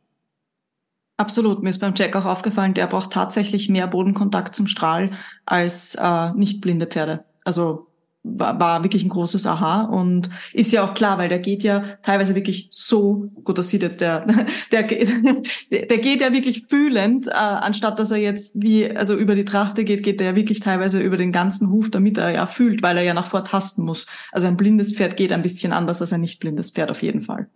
[1.16, 1.62] Absolut.
[1.62, 5.10] Mir ist beim Jack auch aufgefallen, der braucht tatsächlich mehr Bodenkontakt zum Strahl
[5.46, 7.24] als äh, nicht blinde Pferde.
[7.44, 7.86] Also
[8.22, 11.84] war, war wirklich ein großes Aha und ist ja auch klar, weil der geht ja
[12.02, 14.26] teilweise wirklich so, gut, das sieht jetzt der,
[14.72, 14.82] der,
[15.70, 19.84] der geht ja wirklich fühlend, äh, anstatt dass er jetzt wie, also über die Trachte
[19.84, 22.96] geht, geht der ja wirklich teilweise über den ganzen Huf, damit er ja fühlt, weil
[22.96, 24.06] er ja nach vor tasten muss.
[24.30, 27.22] Also ein blindes Pferd geht ein bisschen anders als ein nicht blindes Pferd auf jeden
[27.22, 27.48] Fall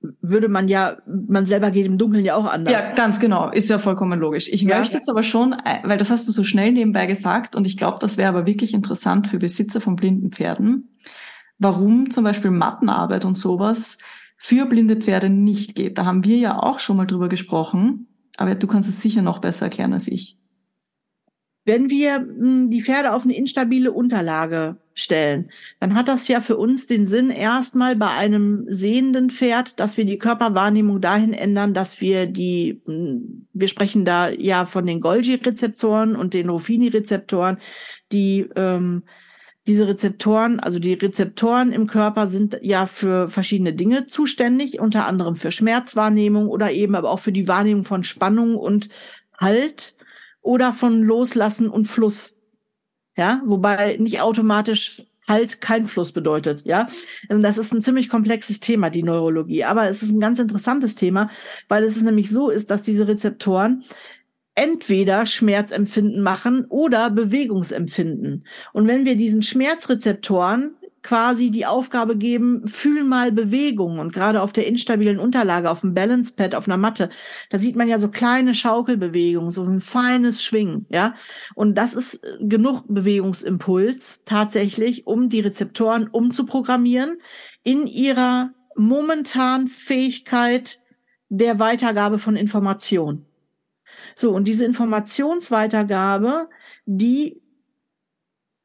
[0.00, 2.72] würde man ja, man selber geht im Dunkeln ja auch anders.
[2.72, 3.50] Ja, ganz genau.
[3.50, 4.48] Ist ja vollkommen logisch.
[4.48, 4.78] Ich ja.
[4.78, 7.76] möchte jetzt aber schon, äh, weil das hast du so schnell nebenbei gesagt und ich
[7.76, 10.96] glaube, das wäre aber wirklich interessant für Besitzer von blinden Pferden,
[11.58, 13.98] warum zum Beispiel Mattenarbeit und sowas
[14.36, 15.98] für blinde Pferde nicht geht.
[15.98, 18.06] Da haben wir ja auch schon mal drüber gesprochen,
[18.36, 20.37] aber du kannst es sicher noch besser erklären als ich.
[21.68, 25.50] Wenn wir hm, die Pferde auf eine instabile Unterlage stellen,
[25.80, 30.06] dann hat das ja für uns den Sinn erstmal bei einem sehenden Pferd, dass wir
[30.06, 36.16] die Körperwahrnehmung dahin ändern, dass wir die, hm, wir sprechen da ja von den Golgi-Rezeptoren
[36.16, 37.58] und den Ruffini-Rezeptoren,
[38.12, 39.02] die ähm,
[39.66, 45.36] diese Rezeptoren, also die Rezeptoren im Körper sind ja für verschiedene Dinge zuständig, unter anderem
[45.36, 48.88] für Schmerzwahrnehmung oder eben aber auch für die Wahrnehmung von Spannung und
[49.38, 49.94] Halt
[50.48, 52.34] oder von Loslassen und Fluss.
[53.18, 56.88] Ja, wobei nicht automatisch halt kein Fluss bedeutet, ja.
[57.28, 59.64] Und das ist ein ziemlich komplexes Thema, die Neurologie.
[59.64, 61.28] Aber es ist ein ganz interessantes Thema,
[61.68, 63.84] weil es nämlich so ist, dass diese Rezeptoren
[64.54, 68.46] entweder Schmerzempfinden machen oder Bewegungsempfinden.
[68.72, 74.52] Und wenn wir diesen Schmerzrezeptoren quasi die Aufgabe geben, fühl mal Bewegung und gerade auf
[74.52, 77.08] der instabilen Unterlage, auf dem Balance Pad, auf einer Matte,
[77.50, 81.14] da sieht man ja so kleine Schaukelbewegungen, so ein feines Schwingen, ja.
[81.54, 87.18] Und das ist äh, genug Bewegungsimpuls tatsächlich, um die Rezeptoren umzuprogrammieren
[87.62, 90.80] in ihrer momentanen Fähigkeit
[91.28, 93.26] der Weitergabe von Information.
[94.14, 96.48] So, und diese Informationsweitergabe,
[96.86, 97.40] die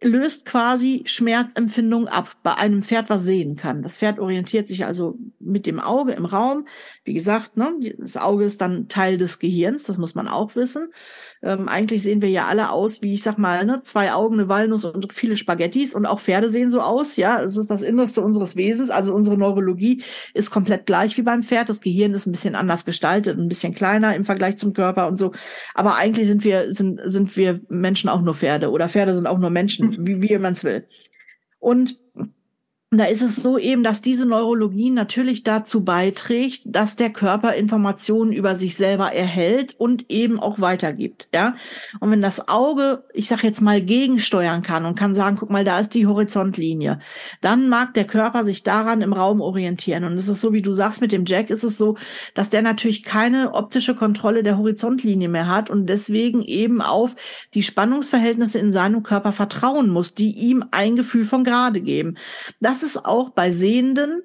[0.04, 3.82] löst quasi Schmerzempfindung ab bei einem Pferd, was sehen kann.
[3.82, 6.68] Das Pferd orientiert sich also mit dem Auge im Raum.
[7.06, 10.94] Wie gesagt, ne, das Auge ist dann Teil des Gehirns, das muss man auch wissen.
[11.42, 14.48] Ähm, eigentlich sehen wir ja alle aus, wie ich sag mal, ne, zwei Augen, eine
[14.48, 17.18] Walnuss und viele Spaghettis und auch Pferde sehen so aus.
[17.18, 18.90] Ja, es ist das Innerste unseres Wesens.
[18.90, 20.02] Also unsere Neurologie
[20.34, 21.68] ist komplett gleich wie beim Pferd.
[21.68, 25.18] Das Gehirn ist ein bisschen anders gestaltet, ein bisschen kleiner im Vergleich zum Körper und
[25.18, 25.34] so.
[25.74, 29.40] Aber eigentlich sind wir sind sind wir Menschen auch nur Pferde oder Pferde sind auch
[29.40, 30.88] nur Menschen, wie wie man es will.
[31.60, 31.98] Und
[32.98, 38.34] da ist es so eben, dass diese Neurologie natürlich dazu beiträgt, dass der Körper Informationen
[38.34, 41.56] über sich selber erhält und eben auch weitergibt, ja.
[42.00, 45.64] Und wenn das Auge, ich sag jetzt mal, gegensteuern kann und kann sagen, guck mal,
[45.64, 47.00] da ist die Horizontlinie,
[47.42, 50.04] dann mag der Körper sich daran im Raum orientieren.
[50.04, 51.98] Und es ist so, wie du sagst, mit dem Jack ist es so,
[52.36, 57.16] dass der natürlich keine optische Kontrolle der Horizontlinie mehr hat und deswegen eben auf
[57.54, 62.18] die Spannungsverhältnisse in seinem Körper vertrauen muss, die ihm ein Gefühl von gerade geben.
[62.60, 64.24] Das ist auch bei sehenden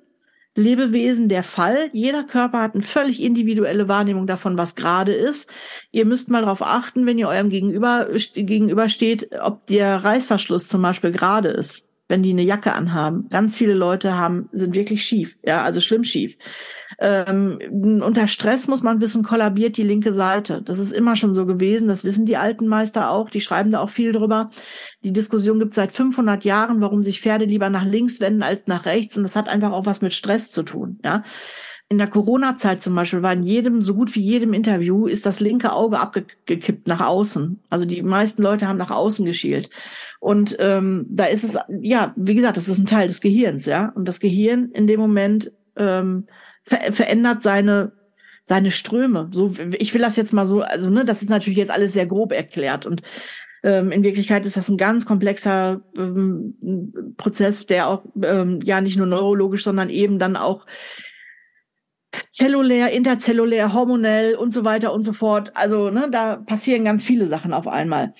[0.55, 1.89] Lebewesen der Fall.
[1.93, 5.51] Jeder Körper hat eine völlig individuelle Wahrnehmung davon, was gerade ist.
[5.93, 10.83] Ihr müsst mal darauf achten, wenn ihr eurem Gegenüber, gegenüber steht, ob der Reißverschluss zum
[10.83, 13.29] Beispiel gerade ist wenn die eine Jacke anhaben.
[13.29, 16.37] Ganz viele Leute haben, sind wirklich schief, ja, also schlimm schief.
[17.01, 17.59] Ähm,
[18.03, 20.63] unter Stress muss man wissen, kollabiert die linke Seite.
[20.63, 21.89] Das ist immer schon so gewesen.
[21.89, 23.31] Das wissen die alten Meister auch.
[23.31, 24.51] Die schreiben da auch viel drüber.
[25.05, 28.85] Die Diskussion gibt seit 500 Jahren, warum sich Pferde lieber nach links wenden als nach
[28.85, 29.17] rechts.
[29.17, 31.23] Und das hat einfach auch was mit Stress zu tun, ja
[31.91, 35.41] in der Corona-Zeit zum Beispiel war in jedem, so gut wie jedem Interview, ist das
[35.41, 37.61] linke Auge abgekippt nach außen.
[37.71, 39.71] Also die meisten Leute haben nach außen geschielt.
[40.21, 43.91] Und ähm, da ist es, ja, wie gesagt, das ist ein Teil des Gehirns, ja.
[43.95, 46.27] Und das Gehirn in dem Moment ähm,
[46.69, 47.93] ver verändert seine
[48.45, 49.29] seine Ströme.
[49.33, 52.07] So, ich will das jetzt mal so, also ne, das ist natürlich jetzt alles sehr
[52.07, 53.03] grob erklärt und
[53.62, 58.97] ähm, in Wirklichkeit ist das ein ganz komplexer ähm, Prozess, der auch ähm, ja nicht
[58.97, 60.64] nur neurologisch, sondern eben dann auch
[62.31, 65.53] zellulär, interzellulär, hormonell und so weiter und so fort.
[65.55, 68.12] Also ne, da passieren ganz viele Sachen auf einmal.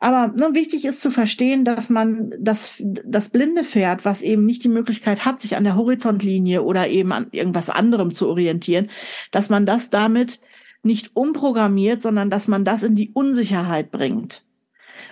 [0.00, 4.64] Aber ne, wichtig ist zu verstehen, dass man das, das blinde Pferd, was eben nicht
[4.64, 8.90] die Möglichkeit hat, sich an der Horizontlinie oder eben an irgendwas anderem zu orientieren,
[9.30, 10.40] dass man das damit
[10.82, 14.42] nicht umprogrammiert, sondern dass man das in die Unsicherheit bringt.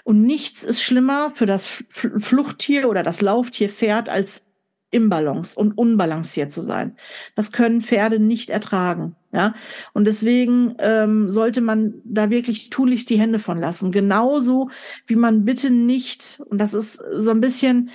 [0.05, 4.48] Und nichts ist schlimmer für das Fluchttier oder das Lauftier Pferd als
[4.91, 6.97] Imbalance und unbalanciert zu sein.
[7.35, 9.17] Das können Pferde nicht ertragen.
[9.31, 9.55] Ja,
[9.93, 13.93] und deswegen ähm, sollte man da wirklich tunlichst die Hände von lassen.
[13.93, 14.71] Genauso
[15.07, 17.91] wie man bitte nicht, und das ist so ein bisschen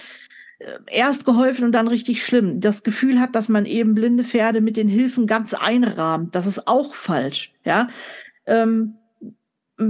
[0.59, 4.61] äh, erst geholfen und dann richtig schlimm, das Gefühl hat, dass man eben blinde Pferde
[4.61, 6.35] mit den Hilfen ganz einrahmt.
[6.35, 7.51] Das ist auch falsch.
[7.65, 7.89] Ja,
[8.45, 8.95] ähm,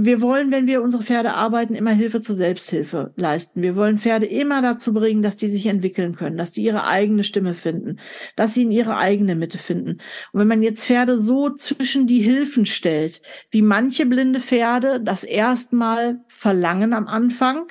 [0.02, 3.62] wir wollen, wenn wir unsere Pferde arbeiten, immer Hilfe zur Selbsthilfe leisten.
[3.62, 7.24] Wir wollen Pferde immer dazu bringen, dass die sich entwickeln können, dass die ihre eigene
[7.24, 7.98] Stimme finden,
[8.34, 10.00] dass sie in ihre eigene Mitte finden.
[10.32, 15.22] Und wenn man jetzt Pferde so zwischen die Hilfen stellt, wie manche blinde Pferde das
[15.22, 17.66] erstmal verlangen am Anfang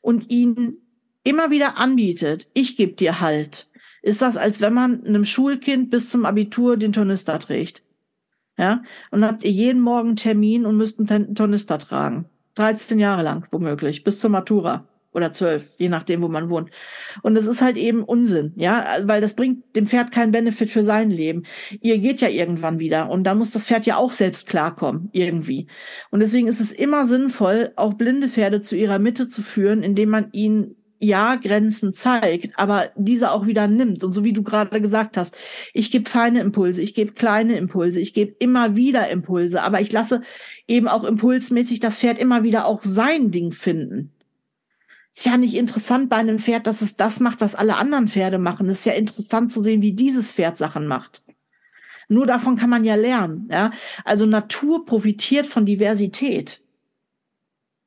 [0.00, 0.78] und ihnen
[1.24, 3.68] immer wieder anbietet, ich gebe dir Halt,
[4.02, 7.82] ist das, als wenn man einem Schulkind bis zum Abitur den Tornister trägt.
[8.62, 12.26] Ja, und habt ihr jeden Morgen einen Termin und müsst einen Tornister tragen.
[12.54, 16.70] 13 Jahre lang, womöglich, bis zur Matura oder zwölf, je nachdem, wo man wohnt.
[17.22, 20.84] Und das ist halt eben Unsinn, ja, weil das bringt dem Pferd keinen Benefit für
[20.84, 21.42] sein Leben.
[21.80, 25.66] Ihr geht ja irgendwann wieder und dann muss das Pferd ja auch selbst klarkommen, irgendwie.
[26.12, 30.08] Und deswegen ist es immer sinnvoll, auch blinde Pferde zu ihrer Mitte zu führen, indem
[30.08, 34.04] man ihnen ja Grenzen zeigt, aber diese auch wieder nimmt.
[34.04, 35.36] Und so wie du gerade gesagt hast,
[35.74, 39.90] ich gebe feine Impulse, ich gebe kleine Impulse, ich gebe immer wieder Impulse, aber ich
[39.90, 40.22] lasse
[40.68, 44.12] eben auch impulsmäßig das Pferd immer wieder auch sein Ding finden.
[45.12, 48.38] Ist ja nicht interessant bei einem Pferd, dass es das macht, was alle anderen Pferde
[48.38, 48.68] machen.
[48.68, 51.22] ist ja interessant zu sehen, wie dieses Pferd Sachen macht.
[52.08, 53.48] Nur davon kann man ja lernen.
[53.50, 53.72] Ja?
[54.04, 56.62] Also Natur profitiert von Diversität.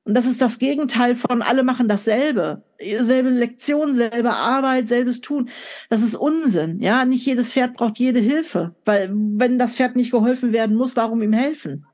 [0.06, 2.62] Und das ist das Gegenteil von alle machen dasselbe.
[2.80, 5.50] Selbe Lektion, selbe Arbeit, selbes Tun.
[5.90, 6.80] Das ist Unsinn.
[6.80, 8.76] Ja, nicht jedes Pferd braucht jede Hilfe.
[8.86, 11.88] Weil wenn das Pferd nicht geholfen werden muss, warum ihm helfen?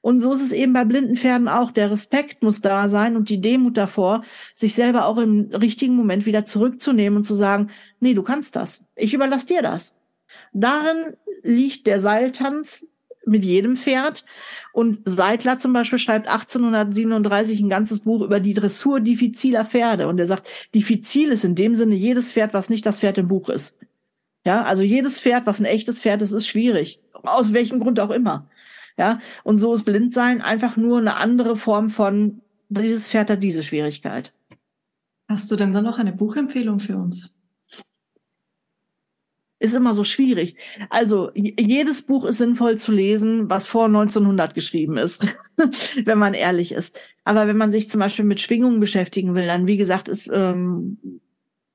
[0.00, 1.70] Und so ist es eben bei blinden Pferden auch.
[1.70, 4.24] Der Respekt muss da sein und die Demut davor,
[4.54, 7.68] sich selber auch im richtigen Moment wieder zurückzunehmen und zu sagen,
[8.00, 8.84] nee, du kannst das.
[8.96, 9.96] Ich überlasse dir das.
[10.54, 12.86] Darin liegt der Seiltanz
[13.26, 14.24] mit jedem Pferd.
[14.72, 20.08] Und Seidler zum Beispiel schreibt 1837 ein ganzes Buch über die Dressur diffiziler Pferde.
[20.08, 23.28] Und er sagt, diffizil ist in dem Sinne jedes Pferd, was nicht das Pferd im
[23.28, 23.78] Buch ist.
[24.44, 27.00] Ja, also jedes Pferd, was ein echtes Pferd ist, ist schwierig.
[27.12, 28.48] Aus welchem Grund auch immer.
[28.96, 33.62] Ja, und so ist Blindsein einfach nur eine andere Form von, dieses Pferd hat diese
[33.62, 34.32] Schwierigkeit.
[35.28, 37.33] Hast du denn dann noch eine Buchempfehlung für uns?
[39.64, 40.56] Ist immer so schwierig.
[40.90, 45.26] Also jedes Buch ist sinnvoll zu lesen, was vor 1900 geschrieben ist,
[46.04, 46.98] wenn man ehrlich ist.
[47.24, 50.98] Aber wenn man sich zum Beispiel mit Schwingungen beschäftigen will, dann wie gesagt ist ähm,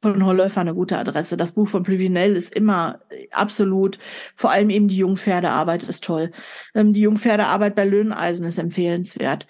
[0.02, 1.36] von Hollöfer eine gute Adresse.
[1.36, 3.00] Das Buch von Pluvinel ist immer
[3.32, 4.00] absolut,
[4.36, 6.32] vor allem eben die Jungpferdearbeit ist toll.
[6.74, 9.48] Ähm, die Jungpferdearbeit bei Löhneisen ist empfehlenswert.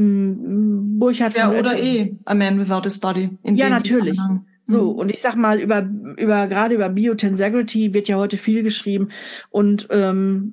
[0.00, 3.30] Burchard ja, oder eh A Man Without His Body.
[3.42, 4.16] ja, natürlich.
[4.70, 4.98] So, mhm.
[4.98, 5.88] und ich sag mal, über,
[6.18, 9.08] über, gerade über Biotensegrity wird ja heute viel geschrieben.
[9.48, 10.52] Und ähm,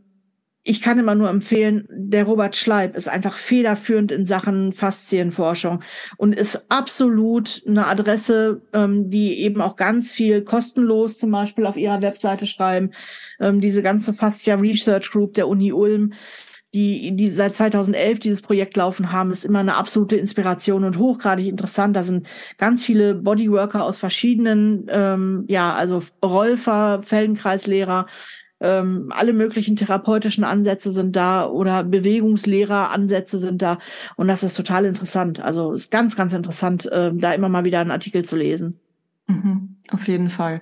[0.63, 5.83] ich kann immer nur empfehlen, der Robert Schleib ist einfach federführend in Sachen Faszienforschung
[6.17, 11.75] und ist absolut eine Adresse, ähm, die eben auch ganz viel kostenlos zum Beispiel auf
[11.75, 12.91] ihrer Webseite schreiben.
[13.39, 16.13] Ähm, diese ganze Fascia Research Group der Uni Ulm,
[16.73, 21.47] die, die seit 2011 dieses Projekt laufen haben, ist immer eine absolute Inspiration und hochgradig
[21.47, 21.95] interessant.
[21.95, 28.07] Da sind ganz viele Bodyworker aus verschiedenen, ähm, ja, also Rolfer, Feldenkreislehrer,
[28.61, 33.79] ähm, alle möglichen therapeutischen Ansätze sind da oder Bewegungslehrer-Ansätze sind da.
[34.15, 35.39] Und das ist total interessant.
[35.39, 38.79] Also ist ganz, ganz interessant, äh, da immer mal wieder einen Artikel zu lesen.
[39.27, 40.61] Mhm, auf jeden Fall.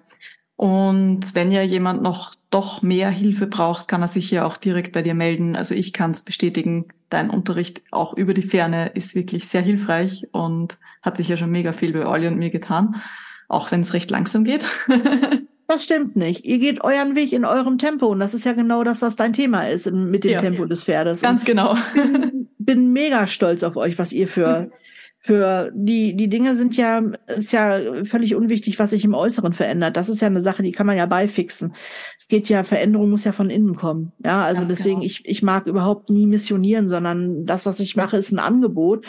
[0.55, 4.91] Und wenn ja jemand noch doch mehr Hilfe braucht, kann er sich ja auch direkt
[4.91, 5.55] bei dir melden.
[5.55, 10.27] Also ich kann es bestätigen, dein Unterricht auch über die Ferne ist wirklich sehr hilfreich
[10.31, 13.01] und hat sich ja schon mega viel bei Olli und mir getan,
[13.47, 14.65] auch wenn es recht langsam geht.
[15.65, 16.45] Das stimmt nicht.
[16.45, 19.31] Ihr geht euren Weg in eurem Tempo und das ist ja genau das, was dein
[19.31, 20.41] Thema ist mit dem ja.
[20.41, 21.21] Tempo des Pferdes.
[21.21, 21.75] Ganz und genau.
[21.93, 24.69] bin, bin mega stolz auf euch, was ihr für
[25.25, 29.95] für die, die Dinge sind ja, ist ja völlig unwichtig, was sich im Äußeren verändert.
[29.95, 31.75] Das ist ja eine Sache, die kann man ja beifixen.
[32.19, 34.11] Es geht ja, Veränderung muss ja von innen kommen.
[34.21, 35.05] Ja, also Ganz deswegen, genau.
[35.05, 39.05] ich, ich mag überhaupt nie missionieren, sondern das, was ich mache, ist ein Angebot.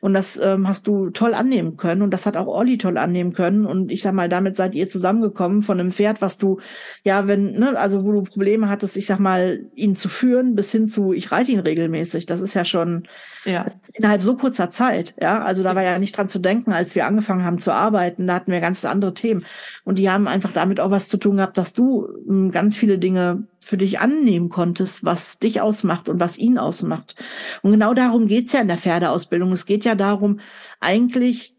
[0.00, 2.02] Und das ähm, hast du toll annehmen können.
[2.02, 3.66] Und das hat auch Olli toll annehmen können.
[3.66, 6.60] Und ich sag mal, damit seid ihr zusammengekommen von einem Pferd, was du,
[7.02, 10.70] ja, wenn, ne, also wo du Probleme hattest, ich sag mal, ihn zu führen, bis
[10.70, 12.26] hin zu, ich reite ihn regelmäßig.
[12.26, 13.08] Das ist ja schon
[13.44, 13.66] ja.
[13.94, 15.16] innerhalb so kurzer Zeit.
[15.20, 17.72] Ja, also also da war ja nicht dran zu denken, als wir angefangen haben zu
[17.72, 18.26] arbeiten.
[18.26, 19.46] Da hatten wir ganz andere Themen.
[19.84, 22.98] Und die haben einfach damit auch was zu tun gehabt, dass du hm, ganz viele
[22.98, 27.16] Dinge für dich annehmen konntest, was dich ausmacht und was ihn ausmacht.
[27.62, 29.50] Und genau darum geht's ja in der Pferdeausbildung.
[29.52, 30.40] Es geht ja darum,
[30.78, 31.54] eigentlich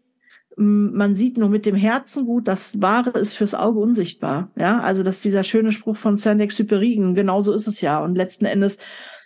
[0.60, 4.50] man sieht nur mit dem Herzen gut, das Wahre ist fürs Auge unsichtbar.
[4.56, 8.02] Ja, also dass dieser schöne Spruch von Saint-Exupéry, genauso ist es ja.
[8.02, 8.78] Und letzten Endes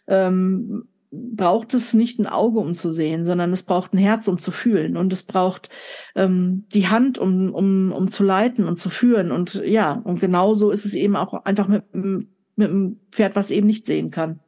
[0.09, 4.39] ähm, braucht es nicht ein Auge, um zu sehen, sondern es braucht ein Herz, um
[4.39, 4.97] zu fühlen.
[4.97, 5.69] Und es braucht
[6.15, 9.31] ähm, die Hand, um, um, um zu leiten und zu führen.
[9.31, 13.67] Und ja, und genauso ist es eben auch einfach mit, mit einem Pferd, was eben
[13.67, 14.41] nicht sehen kann.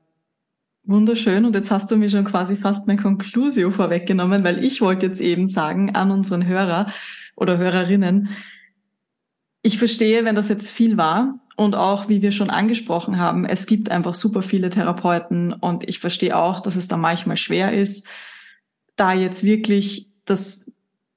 [0.84, 1.44] Wunderschön.
[1.44, 5.20] Und jetzt hast du mir schon quasi fast mein Conclusio vorweggenommen, weil ich wollte jetzt
[5.20, 6.86] eben sagen an unseren Hörer
[7.36, 8.30] oder Hörerinnen,
[9.62, 13.66] ich verstehe, wenn das jetzt viel war, und auch, wie wir schon angesprochen haben, es
[13.66, 18.06] gibt einfach super viele Therapeuten und ich verstehe auch, dass es da manchmal schwer ist,
[18.96, 20.72] da jetzt wirklich das,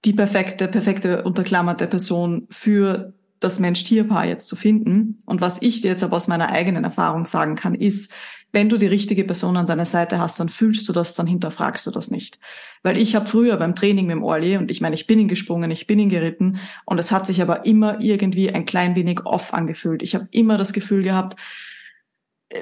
[0.06, 5.20] die perfekte, perfekte unterklammerte Person für das Mensch-Tier-Paar jetzt zu finden.
[5.26, 8.12] Und was ich dir jetzt aber aus meiner eigenen Erfahrung sagen kann, ist,
[8.52, 11.86] wenn du die richtige Person an deiner Seite hast, dann fühlst du das, dann hinterfragst
[11.86, 12.40] du das nicht.
[12.82, 15.28] Weil ich habe früher beim Training mit dem Orly, und ich meine, ich bin ihn
[15.28, 19.26] gesprungen, ich bin ihn geritten, und es hat sich aber immer irgendwie ein klein wenig
[19.26, 20.02] off angefühlt.
[20.02, 21.36] Ich habe immer das Gefühl gehabt,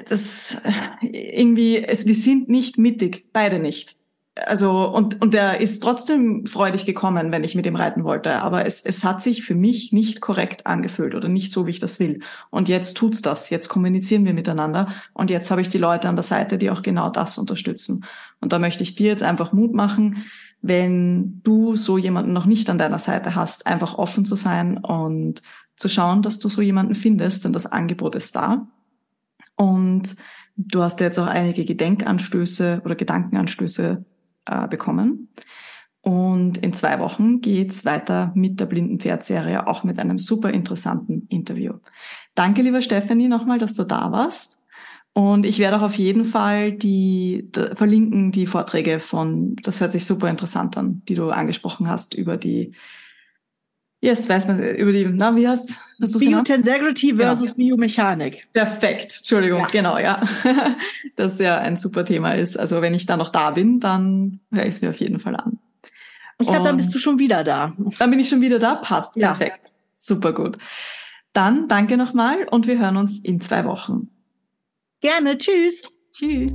[0.08, 0.60] das
[1.00, 3.96] irgendwie, es, wir sind nicht mittig, beide nicht
[4.44, 8.66] also und und der ist trotzdem freudig gekommen, wenn ich mit ihm reiten wollte, aber
[8.66, 11.98] es es hat sich für mich nicht korrekt angefühlt oder nicht so, wie ich das
[11.98, 12.20] will.
[12.50, 16.16] Und jetzt tut's das, jetzt kommunizieren wir miteinander und jetzt habe ich die Leute an
[16.16, 18.04] der Seite, die auch genau das unterstützen.
[18.40, 20.26] Und da möchte ich dir jetzt einfach Mut machen,
[20.60, 25.42] wenn du so jemanden noch nicht an deiner Seite hast, einfach offen zu sein und
[25.76, 28.66] zu schauen, dass du so jemanden findest, denn das Angebot ist da.
[29.56, 30.16] Und
[30.56, 34.04] du hast jetzt auch einige Gedenkanstöße oder Gedankenanstöße
[34.46, 35.28] äh, bekommen.
[36.00, 41.26] Und in zwei Wochen geht's weiter mit der Blinden Pferd-Serie, auch mit einem super interessanten
[41.28, 41.74] Interview.
[42.36, 44.62] Danke, lieber Stephanie, nochmal, dass du da warst.
[45.14, 49.92] Und ich werde auch auf jeden Fall die, die verlinken, die Vorträge von, das hört
[49.92, 52.72] sich super interessant an, die du angesprochen hast über die
[54.06, 57.24] Yes, weiß man über die, na, wie heißt hast Biotensegrity genau.
[57.24, 57.56] versus genau.
[57.56, 58.46] Biomechanik.
[58.52, 59.66] Perfekt, Entschuldigung, ja.
[59.66, 60.22] genau, ja.
[61.16, 62.56] das ja ein super Thema ist.
[62.56, 65.34] Also wenn ich da noch da bin, dann höre ich es mir auf jeden Fall
[65.34, 65.58] an.
[66.38, 67.72] Ich glaube, dann bist du schon wieder da.
[67.98, 69.16] Dann bin ich schon wieder da, passt.
[69.16, 69.32] Ja.
[69.32, 69.72] Perfekt.
[69.96, 70.56] Super gut.
[71.32, 74.08] Dann danke nochmal und wir hören uns in zwei Wochen.
[75.00, 75.90] Gerne, tschüss.
[76.12, 76.52] Tschüss.